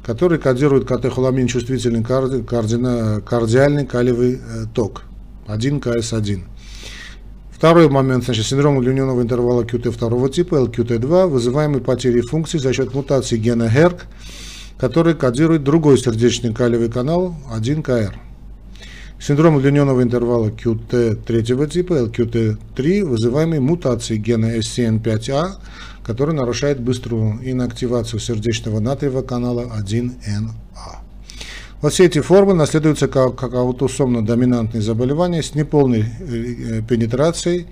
который 0.03 0.39
кодирует 0.39 0.87
катехоламин 0.87 1.47
чувствительный 1.47 2.03
карди, 2.03 2.41
кардина, 2.41 3.21
кардиальный 3.21 3.85
калиевый 3.85 4.35
э, 4.35 4.65
ток 4.73 5.03
1КС1. 5.47 6.41
Второй 7.51 7.89
момент, 7.89 8.23
значит, 8.23 8.47
синдром 8.47 8.77
удлиненного 8.77 9.21
интервала 9.21 9.63
QT 9.63 9.91
второго 9.91 10.29
типа, 10.29 10.55
LQT2, 10.55 11.27
вызываемый 11.27 11.81
потерей 11.81 12.21
функций 12.21 12.59
за 12.59 12.73
счет 12.73 12.93
мутации 12.95 13.37
гена 13.37 13.69
HERC, 13.71 13.99
который 14.79 15.13
кодирует 15.13 15.63
другой 15.63 15.99
сердечный 15.99 16.53
калиевый 16.53 16.89
канал 16.89 17.35
1КР. 17.55 18.15
Синдром 19.21 19.55
удлиненного 19.55 20.01
интервала 20.01 20.49
QT 20.49 21.23
третьего 21.25 21.67
типа, 21.67 21.93
LQT3, 21.93 23.05
вызываемый 23.05 23.59
мутацией 23.59 24.19
гена 24.19 24.57
SCN5A, 24.57 25.57
который 26.03 26.33
нарушает 26.33 26.79
быструю 26.79 27.39
инактивацию 27.43 28.19
сердечного 28.19 28.79
натриевого 28.79 29.21
канала 29.21 29.71
1НА. 29.79 30.49
Вот 31.81 31.93
все 31.93 32.05
эти 32.05 32.19
формы 32.19 32.55
наследуются 32.55 33.07
как, 33.07 33.35
как 33.35 33.53
аутосомно-доминантные 33.53 34.81
заболевания 34.81 35.43
с 35.43 35.53
неполной 35.53 36.01
э, 36.19 36.81
пенетрацией 36.81 37.67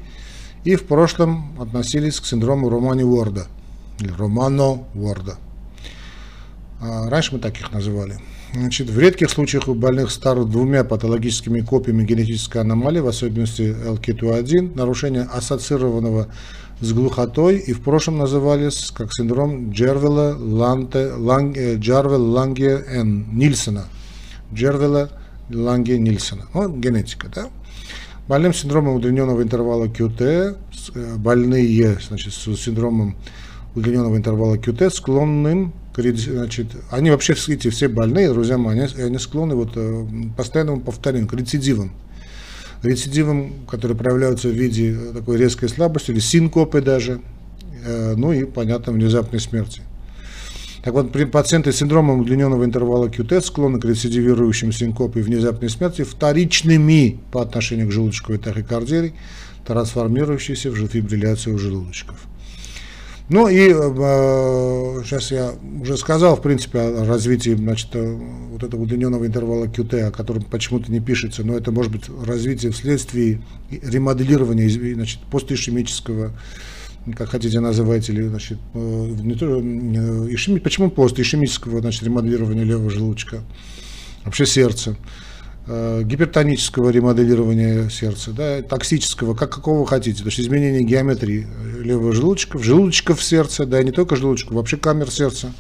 и 0.64 0.76
в 0.76 0.84
прошлом 0.84 1.60
относились 1.60 2.20
к 2.20 2.26
синдрому 2.26 2.70
Романи 2.70 3.04
Уорда 3.04 3.48
Романо 4.18 4.84
Уорда. 4.94 5.38
А 6.82 7.10
раньше 7.10 7.34
мы 7.34 7.40
таких 7.40 7.72
называли. 7.72 8.18
Значит, 8.54 8.90
в 8.90 8.98
редких 8.98 9.30
случаях 9.30 9.68
у 9.68 9.76
больных 9.76 10.10
старых 10.12 10.50
двумя 10.50 10.84
патологическими 10.84 11.60
копиями 11.60 12.04
генетической 12.04 12.60
аномалии, 12.60 13.00
в 13.00 13.08
особенности 13.08 13.76
LK2-1, 13.86 14.76
нарушение 14.76 15.24
ассоциированного 15.24 16.30
с 16.82 16.94
глухотой 16.94 17.58
и 17.58 17.74
в 17.74 17.82
прошлом 17.82 18.18
назывались 18.18 18.92
как 18.92 19.14
синдром 19.14 19.72
Джервела 19.72 20.36
Ланте, 20.40 21.12
Ланг, 21.12 21.58
э, 21.58 21.76
Джарвел 21.76 22.24
Ланге 22.24 22.84
Н. 22.88 23.26
Нильсона. 23.34 23.86
Джервела 24.54 25.10
Ланге 25.50 26.00
Нильсона. 26.00 26.48
Ну, 26.54 26.70
генетика, 26.70 27.28
да? 27.28 27.50
Больным 28.28 28.54
синдромом 28.54 28.96
удлиненного 28.96 29.44
интервала 29.44 29.86
QT, 29.86 30.58
э, 30.96 31.16
больные 31.18 32.00
значит, 32.08 32.34
с 32.34 32.56
синдромом 32.56 33.16
удлиненного 33.76 34.16
интервала 34.16 34.56
QT 34.56 34.90
склонным 34.90 35.74
значит, 36.08 36.68
они 36.90 37.12
вообще 37.12 37.34
эти 37.48 37.70
все 37.70 37.88
больные, 37.88 38.32
друзья 38.32 38.58
мои, 38.58 38.80
они, 38.80 39.02
они 39.02 39.18
склонны 39.20 39.56
вот 39.56 39.72
э, 39.76 40.06
постоянному 40.36 40.82
повторению, 40.82 41.28
к 41.28 41.34
рецидивам 41.34 41.92
рецидивом, 42.84 43.66
которые 43.68 43.98
проявляются 43.98 44.48
в 44.48 44.52
виде 44.52 44.98
такой 45.14 45.38
резкой 45.38 45.70
слабости 45.70 46.12
или 46.12 46.20
синкопы 46.20 46.82
даже, 46.82 47.22
э, 47.86 48.16
ну 48.16 48.32
и, 48.32 48.46
понятно, 48.46 48.94
внезапной 48.94 49.40
смерти. 49.40 49.82
Так 50.84 50.94
вот, 50.94 51.12
при 51.12 51.26
пациенты 51.26 51.74
с 51.74 51.78
синдромом 51.78 52.22
удлиненного 52.22 52.64
интервала 52.64 53.08
QT 53.08 53.42
склонны 53.42 53.82
к 53.82 53.86
рецидивирующим 53.86 54.72
синкопе 54.72 55.20
и 55.20 55.24
внезапной 55.24 55.70
смерти 55.70 56.04
вторичными 56.04 57.20
по 57.32 57.42
отношению 57.42 57.90
к 57.90 57.92
желудочковой 57.92 58.40
тахикардии, 58.40 59.14
трансформирующейся 59.66 60.72
в 60.72 60.88
фибрилляцию 60.88 61.60
желудочков. 61.60 62.18
Ну 63.30 63.48
и 63.48 63.70
э, 63.70 65.02
сейчас 65.06 65.32
я 65.32 65.54
уже 65.82 65.98
сказал, 65.98 66.36
в 66.36 66.42
принципе, 66.42 66.80
о 66.80 67.06
развитии 67.06 67.52
значит, 67.52 67.90
э, 67.94 68.18
вот 68.52 68.64
этого 68.64 68.82
удлиненного 68.82 69.28
интервала 69.28 69.66
QT, 69.66 70.02
о 70.02 70.12
котором 70.12 70.42
почему-то 70.42 70.92
не 70.92 71.00
пишется, 71.00 71.44
но 71.44 71.56
это 71.56 71.72
может 71.72 71.92
быть 71.92 72.10
развитие 72.26 72.72
вследствие 72.72 73.44
ремоделирования 73.70 74.68
значит, 74.96 75.20
постишемического, 75.32 76.32
как 77.16 77.30
хотите 77.30 77.60
называть, 77.60 78.10
или 78.10 78.24
значит, 78.24 78.58
э, 78.74 78.80
не 79.22 79.36
то, 79.36 79.60
э, 79.60 80.34
ишеми, 80.34 80.58
почему 80.58 80.90
пост 80.90 81.20
ишемического 81.20 81.82
значит, 81.82 82.02
ремоделирования 82.02 82.64
левого 82.64 82.90
желудочка, 82.90 83.42
вообще 84.26 84.48
сердца. 84.48 84.96
э, 85.68 86.02
гипертонического 86.04 86.90
ремоделирования 86.90 87.90
сердца, 87.90 88.32
да, 88.32 88.64
токсического, 88.64 89.36
как 89.36 89.52
какого 89.52 89.86
хотите, 89.86 90.24
то 90.24 90.30
есть 90.30 90.40
изменение 90.40 90.82
геометрии 90.82 91.46
левого 91.90 92.14
желудочка, 92.14 92.60
желудочков 92.60 93.24
сердца, 93.24 93.66
да, 93.66 93.82
не 93.84 93.92
только 93.92 94.16
желудочка, 94.16 94.54
вообще 94.54 94.78
камер 94.78 95.10
сердца. 95.12 95.52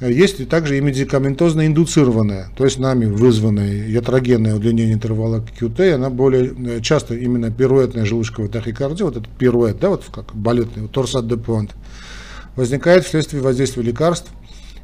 Есть 0.00 0.38
и 0.38 0.44
также 0.44 0.78
и 0.78 0.80
медикаментозно 0.80 1.66
индуцированная, 1.66 2.50
то 2.56 2.64
есть 2.64 2.78
нами 2.78 3.06
вызванная 3.06 3.88
ятрогенное 3.88 4.54
удлинение 4.54 4.94
интервала 4.94 5.44
QT, 5.60 5.94
она 5.94 6.08
более 6.08 6.54
э, 6.54 6.80
часто 6.80 7.16
именно 7.16 7.50
пируэтная 7.50 8.04
желудочковая 8.04 8.48
тахикардия, 8.48 9.04
вот 9.04 9.16
этот 9.16 9.28
пируэт, 9.28 9.80
да, 9.80 9.88
вот 9.88 10.04
как 10.12 10.36
балетный, 10.36 10.82
вот 10.82 10.92
торсат 10.92 11.26
де 11.26 11.36
пуант, 11.36 11.74
возникает 12.54 13.06
вследствие 13.06 13.42
воздействия 13.42 13.82
лекарств, 13.82 14.30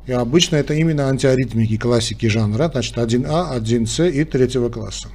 и 0.06 0.12
обычно 0.12 0.56
это 0.56 0.75
именно 0.75 1.08
антиаритмики 1.08 1.76
классики 1.76 2.26
жанра, 2.26 2.68
значит 2.73 2.96
1А, 2.96 3.56
1С 3.56 4.11
и 4.11 4.25
третьего 4.25 4.68
класса. 4.68 5.08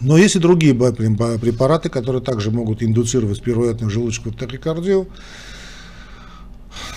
Но 0.00 0.18
есть 0.18 0.36
и 0.36 0.38
другие 0.38 0.74
препараты, 0.74 1.88
которые 1.88 2.22
также 2.22 2.50
могут 2.50 2.82
индуцировать 2.82 3.42
пируэтную 3.42 3.90
желудочковую 3.90 4.34
тахикардию, 4.34 5.08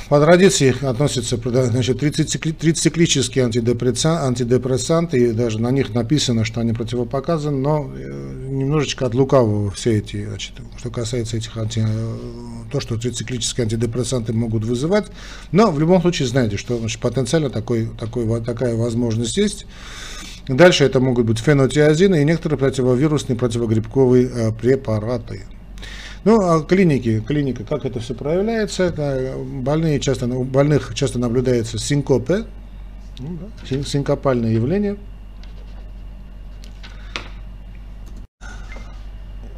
по 0.10 0.20
традиции 0.20 0.76
относятся 0.86 1.38
значит, 1.38 2.02
30-циклические 2.02 3.44
антидепрессанты, 3.44 5.18
и 5.18 5.32
даже 5.32 5.60
на 5.60 5.70
них 5.70 5.94
написано, 5.94 6.46
что 6.46 6.62
они 6.62 6.74
противопоказаны, 6.74 7.58
но 7.58 7.92
э, 7.96 8.48
немножечко 8.50 9.06
от 9.06 9.14
лукавого 9.14 9.70
все 9.72 10.00
эти, 10.00 10.26
значит, 10.26 10.54
что 10.78 10.90
касается 10.90 11.38
этих 11.38 11.56
анти, 11.58 11.86
то, 12.72 12.80
что 12.80 12.98
циклические 12.98 13.66
антидепрессанты 13.66 14.34
могут 14.34 14.66
вызывать. 14.66 15.06
Но 15.52 15.70
в 15.72 15.80
любом 15.80 16.02
случае 16.02 16.28
знаете, 16.28 16.58
что 16.58 16.80
значит, 16.80 17.00
потенциально 17.00 17.52
такой, 17.52 17.88
такой, 18.00 18.44
такая 18.44 18.76
возможность 18.76 19.38
есть. 19.38 19.68
Дальше 20.50 20.84
это 20.84 21.00
могут 21.00 21.28
быть 21.28 21.38
фенотиазины 21.38 22.22
и 22.22 22.26
некоторые 22.26 22.58
противовирусные, 22.58 23.38
противогрибковые 23.38 24.30
э, 24.34 24.52
препараты. 24.52 25.44
Ну, 26.24 26.42
а 26.42 26.64
клиники, 26.64 27.22
клиника, 27.22 27.64
как 27.64 27.86
это 27.86 28.00
все 28.00 28.16
проявляется, 28.16 28.84
это 28.84 29.36
больные 29.38 30.00
часто, 30.00 30.26
у 30.26 30.44
больных 30.44 30.96
часто 30.96 31.20
наблюдается 31.20 31.78
синкопе, 31.78 32.46
ну, 33.20 33.38
синкопальное 33.86 34.52
явление. 34.52 34.98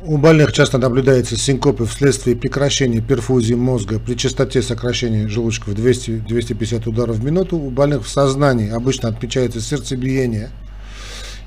У 0.04 0.18
больных 0.18 0.52
часто 0.52 0.78
наблюдается 0.78 1.38
синкопы 1.38 1.86
вследствие 1.86 2.36
прекращения 2.36 3.00
перфузии 3.00 3.54
мозга 3.54 3.98
при 3.98 4.16
частоте 4.16 4.62
сокращения 4.62 5.30
желудочков 5.30 5.74
200-250 5.74 6.90
ударов 6.90 7.16
в 7.16 7.24
минуту. 7.24 7.58
У 7.58 7.70
больных 7.70 8.06
в 8.06 8.10
сознании 8.10 8.70
обычно 8.70 9.08
отмечается 9.08 9.62
сердцебиение– 9.62 10.50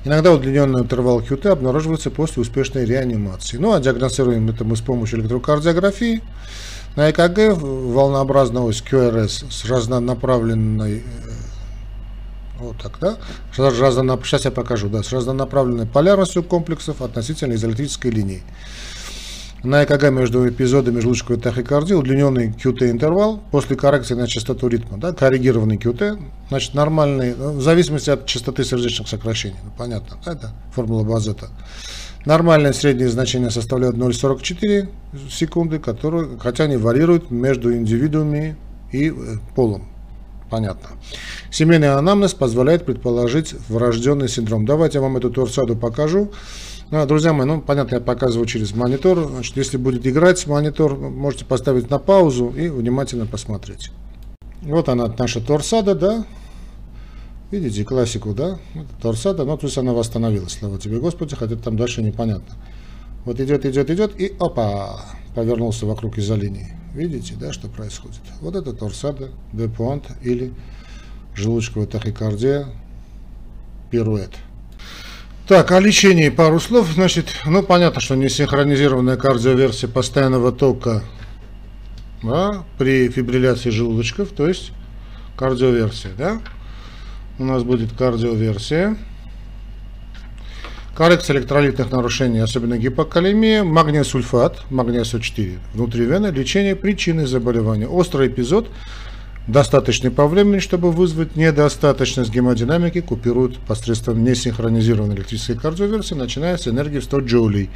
Иногда 0.05 0.31
удлиненный 0.31 0.81
интервал 0.81 1.19
QT 1.19 1.47
обнаруживается 1.49 2.11
после 2.11 2.43
успешной 2.43 2.85
реанимации. 2.85 3.57
Ну 3.57 3.73
а 3.73 3.79
диагностируем 3.79 4.47
это 4.49 4.63
мы 4.63 4.75
с 4.75 4.81
помощью 4.81 5.19
электрокардиографии. 5.19 6.21
На 6.95 7.09
ЭКГ 7.09 7.57
волнообразная 7.59 8.61
ось 8.61 8.83
QRS 8.83 9.51
с 9.51 9.65
разнонаправленной 9.65 10.99
э, 10.99 11.01
вот 12.59 12.77
так, 12.81 12.99
да? 13.01 13.17
Сейчас 13.51 14.45
я 14.45 14.51
покажу, 14.51 14.89
да, 14.89 15.01
с 15.01 15.11
разнонаправленной 15.11 15.87
полярностью 15.87 16.43
комплексов 16.43 17.01
относительно 17.01 17.53
изоэлектрической 17.53 18.11
линии 18.11 18.43
на 19.65 19.83
ЭКГ 19.83 20.11
между 20.11 20.47
эпизодами 20.47 20.99
желудочковой 20.99 21.39
тахикардии 21.39 21.93
удлиненный 21.93 22.49
QT-интервал 22.49 23.41
после 23.51 23.75
коррекции 23.75 24.13
на 24.13 24.27
частоту 24.27 24.67
ритма, 24.67 24.97
да, 24.97 25.13
коррегированный 25.13 25.77
QT, 25.77 26.19
значит, 26.49 26.73
нормальный, 26.73 27.35
ну, 27.35 27.53
в 27.53 27.61
зависимости 27.61 28.09
от 28.09 28.25
частоты 28.25 28.63
сердечных 28.63 29.07
сокращений, 29.07 29.57
ну, 29.63 29.71
понятно, 29.77 30.17
да, 30.25 30.33
это 30.33 30.51
формула 30.73 31.03
Базета. 31.03 31.49
Нормальное 32.25 32.73
среднее 32.73 33.09
значение 33.09 33.51
составляет 33.51 33.95
0,44 33.95 34.89
секунды, 35.29 35.79
которые, 35.79 36.37
хотя 36.39 36.63
они 36.63 36.77
варьируют 36.77 37.29
между 37.29 37.73
индивидуумами 37.73 38.55
и 38.91 39.09
э, 39.09 39.13
полом. 39.55 39.87
Понятно. 40.49 40.89
Семейный 41.51 41.93
анамнез 41.93 42.33
позволяет 42.33 42.85
предположить 42.85 43.55
врожденный 43.67 44.29
синдром. 44.29 44.65
Давайте 44.65 44.99
я 44.99 45.01
вам 45.01 45.17
эту 45.17 45.29
торсаду 45.29 45.75
покажу. 45.75 46.31
Ну, 46.91 47.03
друзья 47.07 47.33
мои, 47.33 47.47
ну, 47.47 47.61
понятно, 47.61 47.95
я 47.95 48.01
показываю 48.01 48.45
через 48.45 48.75
монитор. 48.75 49.27
Значит, 49.27 49.57
если 49.57 49.77
будет 49.77 50.05
играть 50.05 50.45
монитор, 50.45 50.95
можете 50.95 51.43
поставить 51.43 51.89
на 51.89 51.97
паузу 51.97 52.49
и 52.49 52.69
внимательно 52.69 53.25
посмотреть. 53.25 53.91
Вот 54.61 54.87
она, 54.87 55.11
наша 55.17 55.41
торсада, 55.41 55.95
да. 55.95 56.25
Видите, 57.49 57.83
классику, 57.83 58.33
да? 58.33 58.59
Торсада, 59.01 59.45
но 59.45 59.57
то 59.57 59.65
есть 59.65 59.77
она 59.79 59.93
восстановилась, 59.93 60.53
слава 60.53 60.77
тебе, 60.79 60.99
Господи, 60.99 61.35
хотя 61.35 61.55
там 61.55 61.75
дальше 61.75 62.03
непонятно. 62.03 62.55
Вот 63.23 63.39
идет, 63.39 63.65
идет, 63.65 63.89
идет, 63.89 64.19
и 64.19 64.35
опа, 64.39 65.01
повернулся 65.33 65.87
вокруг 65.87 66.19
изолинии. 66.19 66.75
Видите, 66.93 67.35
да, 67.39 67.51
что 67.51 67.67
происходит? 67.67 68.21
Вот 68.41 68.55
это 68.55 68.73
торсада, 68.73 69.29
депуант 69.53 70.05
или 70.21 70.53
желудочковая 71.33 71.87
тахикардия, 71.87 72.67
пируэт. 73.89 74.31
Так, 75.47 75.71
о 75.71 75.79
лечении 75.79 76.29
пару 76.29 76.59
слов. 76.59 76.87
Значит, 76.91 77.27
ну 77.45 77.61
понятно, 77.61 78.01
что 78.01 78.15
не 78.15 78.29
синхронизированная 78.29 79.15
кардиоверсия 79.15 79.87
постоянного 79.87 80.51
тока 80.51 81.03
да, 82.23 82.63
при 82.79 83.09
фибрилляции 83.09 83.69
желудочков, 83.69 84.29
то 84.29 84.47
есть 84.47 84.71
кардиоверсия, 85.37 86.13
да? 86.17 86.41
У 87.37 87.45
нас 87.45 87.61
будет 87.61 87.91
кардиоверсия. 87.91 88.97
Коррекция 90.95 91.35
электролитных 91.37 91.91
нарушений, 91.91 92.39
особенно 92.39 92.79
гипокалемия, 92.79 93.63
магния 93.63 94.03
сульфат, 94.03 94.63
магния 94.71 95.03
СО4 95.03 95.59
внутривенно, 95.73 96.31
лечение 96.31 96.75
причины 96.75 97.27
заболевания. 97.27 97.87
Острый 97.87 98.29
эпизод 98.29 98.71
достаточный 99.47 100.11
по 100.11 100.27
времени, 100.27 100.59
чтобы 100.59 100.91
вызвать 100.91 101.35
недостаточность 101.35 102.31
гемодинамики, 102.31 103.01
купируют 103.01 103.57
посредством 103.59 104.23
несинхронизированной 104.23 105.15
электрической 105.15 105.57
кардиоверсии, 105.57 106.15
начиная 106.15 106.57
с 106.57 106.67
энергии 106.67 106.99
в 106.99 107.03
100 107.03 107.19
джоулей. 107.19 107.69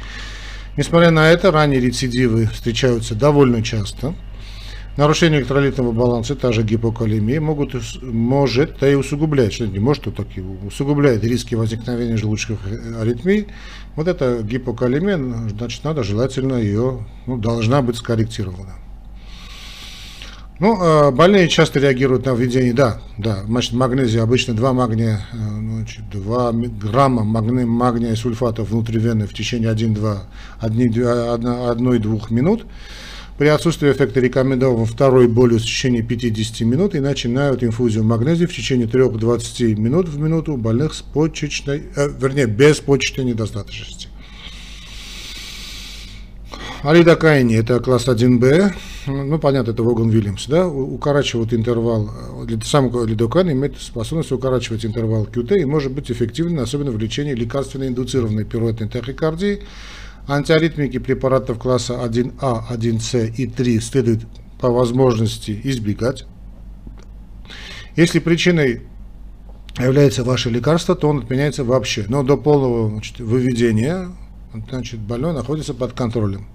Несмотря 0.76 1.10
на 1.10 1.30
это, 1.30 1.50
ранние 1.50 1.80
рецидивы 1.80 2.46
встречаются 2.46 3.14
довольно 3.14 3.62
часто. 3.62 4.14
Нарушение 4.96 5.40
электролитного 5.40 5.92
баланса, 5.92 6.34
та 6.34 6.52
же 6.52 6.62
гипокалемия, 6.62 7.40
могут, 7.40 7.74
может, 8.02 8.78
да 8.80 8.90
и 8.90 8.94
усугубляет, 8.94 9.52
что 9.52 9.66
не 9.66 9.78
может, 9.78 10.04
то 10.04 10.10
так 10.10 10.26
и 10.36 10.40
усугубляет 10.40 11.22
риски 11.22 11.54
возникновения 11.54 12.16
желудочных 12.16 12.58
аритмий. 13.00 13.46
Вот 13.94 14.08
эта 14.08 14.42
гипокалемия, 14.42 15.16
значит, 15.50 15.84
надо 15.84 16.02
желательно 16.02 16.54
ее, 16.54 17.06
ну, 17.26 17.38
должна 17.38 17.82
быть 17.82 17.96
скорректирована. 17.96 18.79
Ну, 20.60 20.76
а, 20.78 21.10
больные 21.10 21.48
часто 21.48 21.80
реагируют 21.80 22.26
на 22.26 22.34
введение, 22.34 22.74
да, 22.74 23.00
да, 23.16 23.44
значит, 23.46 23.72
магнезия, 23.72 24.22
обычно 24.22 24.52
2 24.52 24.72
магния, 24.74 25.26
э, 25.32 25.36
значит, 25.36 26.10
2 26.10 26.52
грамма 26.52 27.24
магния, 27.24 27.64
магния 27.64 28.14
сульфата 28.14 28.62
внутривенно 28.62 29.26
в 29.26 29.32
течение 29.32 29.70
1-2 29.70 30.20
минут. 32.30 32.66
При 33.38 33.46
отсутствии 33.46 33.90
эффекта 33.90 34.20
рекомендован 34.20 34.84
второй 34.84 35.28
болью 35.28 35.60
в 35.60 35.62
течение 35.62 36.02
50 36.02 36.60
минут 36.66 36.94
и 36.94 37.00
начинают 37.00 37.64
инфузию 37.64 38.04
магнезии 38.04 38.44
в 38.44 38.54
течение 38.54 38.86
3-20 38.86 39.76
минут 39.76 40.10
в 40.10 40.18
минуту 40.18 40.52
у 40.52 40.56
больных 40.58 40.92
с 40.92 41.00
почечной, 41.00 41.84
э, 41.96 42.10
вернее, 42.20 42.44
без 42.44 42.80
почечной 42.80 43.24
недостаточности. 43.24 44.09
Алидокаини– 46.82 47.56
это 47.56 47.78
класс 47.80 48.08
1Б, 48.08 48.72
ну, 49.06 49.38
понятно, 49.38 49.72
это 49.72 49.82
Воган 49.82 50.08
Вильямс, 50.08 50.46
да, 50.46 50.66
укорачивает 50.66 51.52
интервал, 51.52 52.10
сам 52.64 52.90
лидокаин 53.06 53.52
имеет 53.52 53.78
способность 53.78 54.32
укорачивать 54.32 54.86
интервал 54.86 55.26
QT 55.26 55.60
и 55.60 55.64
может 55.66 55.92
быть 55.92 56.10
эффективен, 56.10 56.58
особенно 56.58 56.90
в 56.90 56.98
лечении 56.98 57.34
лекарственно 57.34 57.86
индуцированной 57.86 58.46
пируэтной 58.46 58.88
тахикардии. 58.88 59.62
Антиаритмики 60.26 60.98
препаратов 60.98 61.58
класса 61.58 62.00
1А, 62.02 62.62
1С 62.70 63.34
и 63.34 63.46
3 63.46 63.80
следует 63.80 64.20
по 64.58 64.70
возможности 64.70 65.60
избегать. 65.64 66.24
Если 67.94 68.20
причиной 68.20 68.82
является 69.78 70.24
ваше 70.24 70.48
лекарство, 70.48 70.94
то 70.94 71.08
он 71.08 71.18
отменяется 71.18 71.64
вообще. 71.64 72.06
Но 72.08 72.22
до 72.22 72.38
полного 72.38 72.88
значит, 72.88 73.18
выведения 73.18 74.08
значит, 74.68 75.00
больной 75.00 75.34
находится 75.34 75.74
под 75.74 75.92
контролем. 75.92 76.46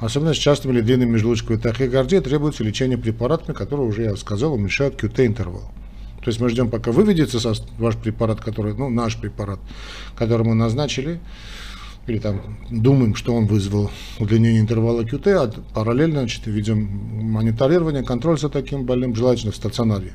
Особенно 0.00 0.34
с 0.34 0.36
частыми 0.36 0.72
или 0.72 0.80
длинными 0.80 1.16
желудочковой 1.16 1.58
тахикардией 1.58 2.20
требуется 2.20 2.64
лечение 2.64 2.98
препаратами, 2.98 3.54
которые 3.54 3.86
уже, 3.86 4.02
я 4.02 4.16
сказал, 4.16 4.54
уменьшают 4.54 5.02
QT-интервал. 5.02 5.72
То 6.22 6.30
есть 6.30 6.40
мы 6.40 6.48
ждем, 6.48 6.70
пока 6.70 6.90
выведется 6.90 7.52
ваш 7.78 7.96
препарат, 7.96 8.40
который, 8.40 8.74
ну, 8.74 8.88
наш 8.88 9.16
препарат, 9.18 9.60
который 10.16 10.46
мы 10.46 10.54
назначили, 10.54 11.20
или 12.06 12.18
там 12.18 12.58
думаем, 12.70 13.14
что 13.14 13.34
он 13.34 13.46
вызвал 13.46 13.90
удлинение 14.18 14.60
интервала 14.60 15.02
QT, 15.02 15.32
а 15.32 15.50
параллельно 15.74 16.20
значит, 16.20 16.46
ведем 16.46 16.78
мониторирование, 16.78 18.02
контроль 18.02 18.38
за 18.38 18.48
таким 18.48 18.84
больным, 18.84 19.14
желательно 19.14 19.52
в 19.52 19.56
стационаре. 19.56 20.14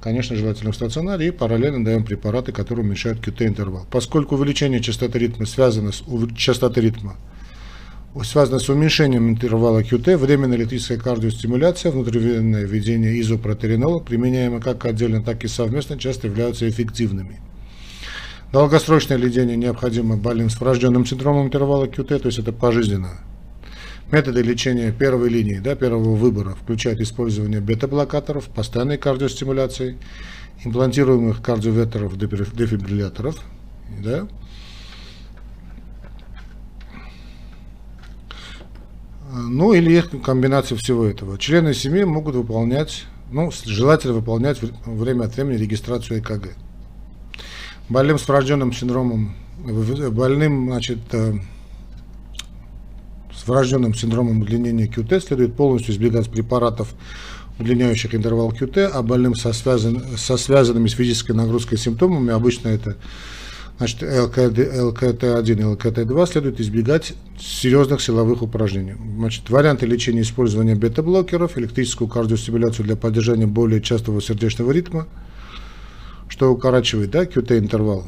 конечно, 0.00 0.36
желательно 0.36 0.72
в 0.72 0.76
стационаре, 0.76 1.28
и 1.28 1.30
параллельно 1.30 1.84
даем 1.84 2.04
препараты, 2.04 2.52
которые 2.52 2.84
уменьшают 2.84 3.26
QT-интервал. 3.26 3.86
Поскольку 3.90 4.34
увеличение 4.34 4.80
частоты 4.80 5.18
ритма 5.18 5.46
связано 5.46 5.92
с 5.92 6.02
частотой 6.36 6.82
ритма 6.82 7.16
связано 8.20 8.58
с 8.58 8.68
уменьшением 8.68 9.30
интервала 9.30 9.82
QT, 9.82 10.16
временная 10.18 10.58
электрическая 10.58 10.98
кардиостимуляция, 10.98 11.92
внутривенное 11.92 12.64
введение 12.64 13.18
изопротеринола, 13.20 14.00
применяемое 14.00 14.60
как 14.60 14.84
отдельно, 14.84 15.22
так 15.22 15.44
и 15.44 15.48
совместно, 15.48 15.98
часто 15.98 16.26
являются 16.26 16.68
эффективными. 16.68 17.40
Долгосрочное 18.52 19.16
лечение 19.16 19.56
необходимо 19.56 20.18
больным 20.18 20.50
с 20.50 20.60
врожденным 20.60 21.06
синдромом 21.06 21.46
интервала 21.46 21.86
QT, 21.86 22.18
то 22.18 22.26
есть 22.26 22.38
это 22.38 22.52
пожизненно. 22.52 23.20
Методы 24.10 24.42
лечения 24.42 24.92
первой 24.92 25.30
линии, 25.30 25.58
да, 25.58 25.74
первого 25.74 26.14
выбора 26.14 26.54
включают 26.54 27.00
использование 27.00 27.62
бета-блокаторов, 27.62 28.44
постоянной 28.48 28.98
кардиостимуляции, 28.98 29.96
имплантируемых 30.66 31.40
кардиовертеров, 31.40 32.18
дефибрилляторов, 32.18 33.36
да, 34.04 34.28
ну 39.32 39.72
или 39.72 39.92
их 39.92 40.10
комбинация 40.22 40.76
всего 40.76 41.06
этого. 41.06 41.38
Члены 41.38 41.72
семьи 41.72 42.04
могут 42.04 42.34
выполнять, 42.34 43.04
ну, 43.30 43.50
желательно 43.64 44.14
выполнять 44.14 44.58
время 44.84 45.24
от 45.24 45.34
времени 45.34 45.56
регистрацию 45.56 46.20
ЭКГ. 46.20 46.54
Больным 47.88 48.18
с 48.18 48.28
врожденным 48.28 48.72
синдромом, 48.72 49.34
больным, 50.10 50.66
значит, 50.66 50.98
э, 51.12 51.34
с 53.34 53.48
врожденным 53.48 53.94
синдромом 53.94 54.42
удлинения 54.42 54.86
QT 54.86 55.20
следует 55.20 55.54
полностью 55.54 55.94
избегать 55.94 56.30
препаратов, 56.30 56.94
удлиняющих 57.58 58.14
интервал 58.14 58.52
QT, 58.52 58.84
а 58.84 59.02
больным 59.02 59.34
со, 59.34 59.52
связан, 59.52 60.02
со 60.16 60.36
связанными 60.36 60.88
с 60.88 60.92
физической 60.92 61.32
нагрузкой 61.32 61.78
симптомами, 61.78 62.32
обычно 62.32 62.68
это 62.68 62.96
значит, 63.78 64.02
ЛКТ, 64.02 64.58
ЛКТ1 64.58 65.52
и 65.52 65.62
ЛКТ2 65.62 66.26
следует 66.26 66.60
избегать 66.60 67.14
серьезных 67.38 68.00
силовых 68.00 68.42
упражнений. 68.42 68.94
Значит, 69.16 69.50
варианты 69.50 69.86
лечения 69.86 70.22
использования 70.22 70.74
бета-блокеров, 70.74 71.58
электрическую 71.58 72.08
кардиостимуляцию 72.08 72.86
для 72.86 72.96
поддержания 72.96 73.46
более 73.46 73.80
частого 73.80 74.20
сердечного 74.20 74.70
ритма, 74.72 75.08
что 76.28 76.50
укорачивает 76.52 77.10
да, 77.10 77.24
QT-интервал. 77.24 78.06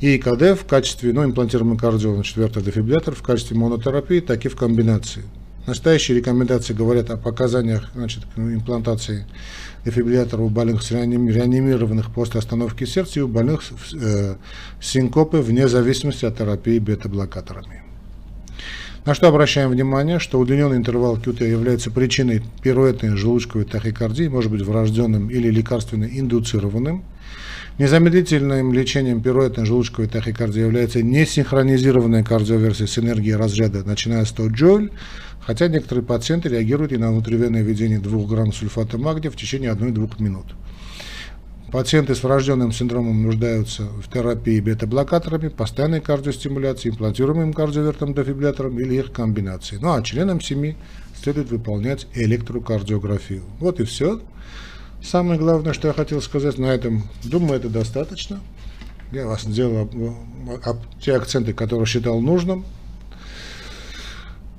И 0.00 0.16
КД 0.16 0.58
в 0.58 0.64
качестве, 0.64 1.12
ну, 1.12 1.24
имплантируемый 1.24 1.76
кардио, 1.76 2.22
четвертый 2.22 2.62
дефибриллятор 2.62 3.14
в 3.14 3.22
качестве 3.22 3.56
монотерапии, 3.58 4.20
так 4.20 4.46
и 4.46 4.48
в 4.48 4.56
комбинации. 4.56 5.24
Настоящие 5.70 6.18
рекомендации 6.18 6.74
говорят 6.74 7.10
о 7.10 7.16
показаниях 7.16 7.90
значит, 7.94 8.24
имплантации 8.36 9.24
дефибриллятора 9.84 10.42
у 10.42 10.48
больных 10.48 10.82
с 10.82 10.90
реанимированных 10.90 12.12
после 12.12 12.40
остановки 12.40 12.82
сердца 12.82 13.20
и 13.20 13.22
у 13.22 13.28
больных 13.28 13.62
с 13.62 13.94
э, 13.94 14.34
синкопы 14.80 15.36
вне 15.36 15.68
зависимости 15.68 16.24
от 16.24 16.38
терапии 16.38 16.80
бета-блокаторами. 16.80 17.84
На 19.04 19.14
что 19.14 19.28
обращаем 19.28 19.70
внимание, 19.70 20.18
что 20.18 20.40
удлиненный 20.40 20.76
интервал 20.76 21.16
QT 21.16 21.48
является 21.48 21.92
причиной 21.92 22.42
пируэтной 22.64 23.16
желудочковой 23.16 23.64
тахикардии, 23.64 24.26
может 24.26 24.50
быть 24.50 24.62
врожденным 24.62 25.30
или 25.30 25.50
лекарственно 25.50 26.08
индуцированным. 26.10 27.04
Незамедлительным 27.80 28.74
лечением 28.74 29.22
пируэтной 29.22 29.64
желудочковой 29.64 30.06
тахикардии 30.06 30.60
является 30.60 31.02
несинхронизированная 31.02 32.22
кардиоверсия 32.22 32.86
с 32.86 32.98
энергией 32.98 33.36
разряда, 33.36 33.82
начиная 33.84 34.26
с 34.26 34.28
100 34.28 34.48
джоуль, 34.48 34.90
хотя 35.40 35.66
некоторые 35.68 36.04
пациенты 36.04 36.50
реагируют 36.50 36.92
и 36.92 36.98
на 36.98 37.10
внутривенное 37.10 37.62
введение 37.62 37.98
2 37.98 38.26
грамм 38.26 38.52
сульфата 38.52 38.98
магния 38.98 39.30
в 39.30 39.36
течение 39.36 39.72
1-2 39.72 40.22
минут. 40.22 40.48
Пациенты 41.72 42.14
с 42.14 42.22
врожденным 42.22 42.70
синдромом 42.70 43.22
нуждаются 43.22 43.84
в 43.84 44.12
терапии 44.12 44.60
бета-блокаторами, 44.60 45.48
постоянной 45.48 46.02
кардиостимуляции, 46.02 46.90
имплантируемым 46.90 47.54
кардиовертом 47.54 48.12
дефибриллятором 48.12 48.78
или 48.78 48.96
их 48.96 49.10
комбинации. 49.10 49.78
Ну 49.80 49.94
а 49.94 50.02
членам 50.02 50.42
семьи 50.42 50.76
следует 51.18 51.50
выполнять 51.50 52.08
электрокардиографию. 52.12 53.44
Вот 53.58 53.80
и 53.80 53.84
все. 53.84 54.20
Самое 55.02 55.38
главное, 55.38 55.72
что 55.72 55.88
я 55.88 55.94
хотел 55.94 56.20
сказать 56.20 56.58
на 56.58 56.66
этом, 56.66 57.04
думаю, 57.24 57.54
это 57.54 57.68
достаточно. 57.68 58.40
Я 59.12 59.26
вас 59.26 59.42
сделал 59.42 59.90
те 61.00 61.16
акценты, 61.16 61.52
которые 61.52 61.86
считал 61.86 62.20
нужным. 62.20 62.64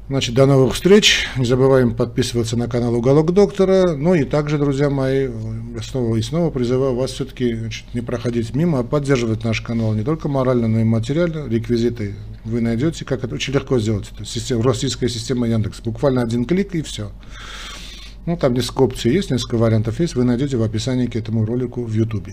Значит, 0.10 0.36
до 0.36 0.46
новых 0.46 0.74
встреч. 0.74 1.26
Не 1.38 1.46
забываем 1.46 1.96
подписываться 1.96 2.58
на 2.58 2.68
канал 2.68 2.94
Уголок 2.96 3.32
Доктора. 3.32 3.96
Ну 3.96 4.14
и 4.14 4.26
также, 4.26 4.58
друзья 4.58 4.90
мои, 4.90 5.30
снова 5.82 6.18
и 6.18 6.22
снова 6.22 6.50
призываю 6.50 6.96
вас 6.96 7.12
все-таки 7.12 7.70
не 7.94 8.02
проходить 8.02 8.54
мимо, 8.54 8.80
а 8.80 8.84
поддерживать 8.84 9.46
наш 9.46 9.62
канал 9.62 9.94
не 9.94 10.04
только 10.04 10.28
морально, 10.28 10.68
но 10.68 10.82
и 10.82 10.84
материально. 10.84 11.48
Реквизиты 11.48 12.16
вы 12.44 12.60
найдете, 12.60 13.06
как 13.06 13.24
это 13.24 13.36
очень 13.36 13.54
легко 13.54 13.80
сделать. 13.80 14.12
Это 14.14 14.26
система, 14.26 14.64
российская 14.64 15.08
система 15.08 15.48
Яндекс. 15.48 15.80
Буквально 15.80 16.24
один 16.24 16.44
клик 16.44 16.76
и 16.76 16.82
все. 16.82 17.10
Ну, 18.26 18.38
там 18.38 18.54
несколько 18.54 18.82
опций 18.84 19.12
есть, 19.12 19.32
несколько 19.32 19.58
вариантов 19.58 20.00
есть. 20.00 20.16
Вы 20.16 20.24
найдете 20.24 20.58
в 20.58 20.64
описании 20.64 21.08
к 21.08 21.16
этому 21.16 21.46
ролику 21.46 21.84
в 21.84 21.94
YouTube. 21.94 22.30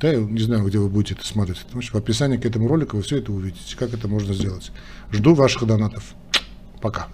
Да, 0.00 0.12
я 0.12 0.18
не 0.18 0.40
знаю, 0.40 0.64
где 0.64 0.78
вы 0.78 0.88
будете 0.88 1.14
это 1.14 1.26
смотреть. 1.26 1.60
Потому 1.60 1.82
что 1.82 1.94
в 1.94 1.96
описании 2.02 2.36
к 2.36 2.46
этому 2.46 2.68
ролику 2.68 2.96
вы 2.96 3.02
все 3.02 3.18
это 3.18 3.32
увидите, 3.32 3.76
как 3.76 3.92
это 3.92 4.08
можно 4.08 4.34
сделать. 4.34 4.72
Жду 5.12 5.34
ваших 5.34 5.66
донатов. 5.66 6.14
Пока. 6.80 7.08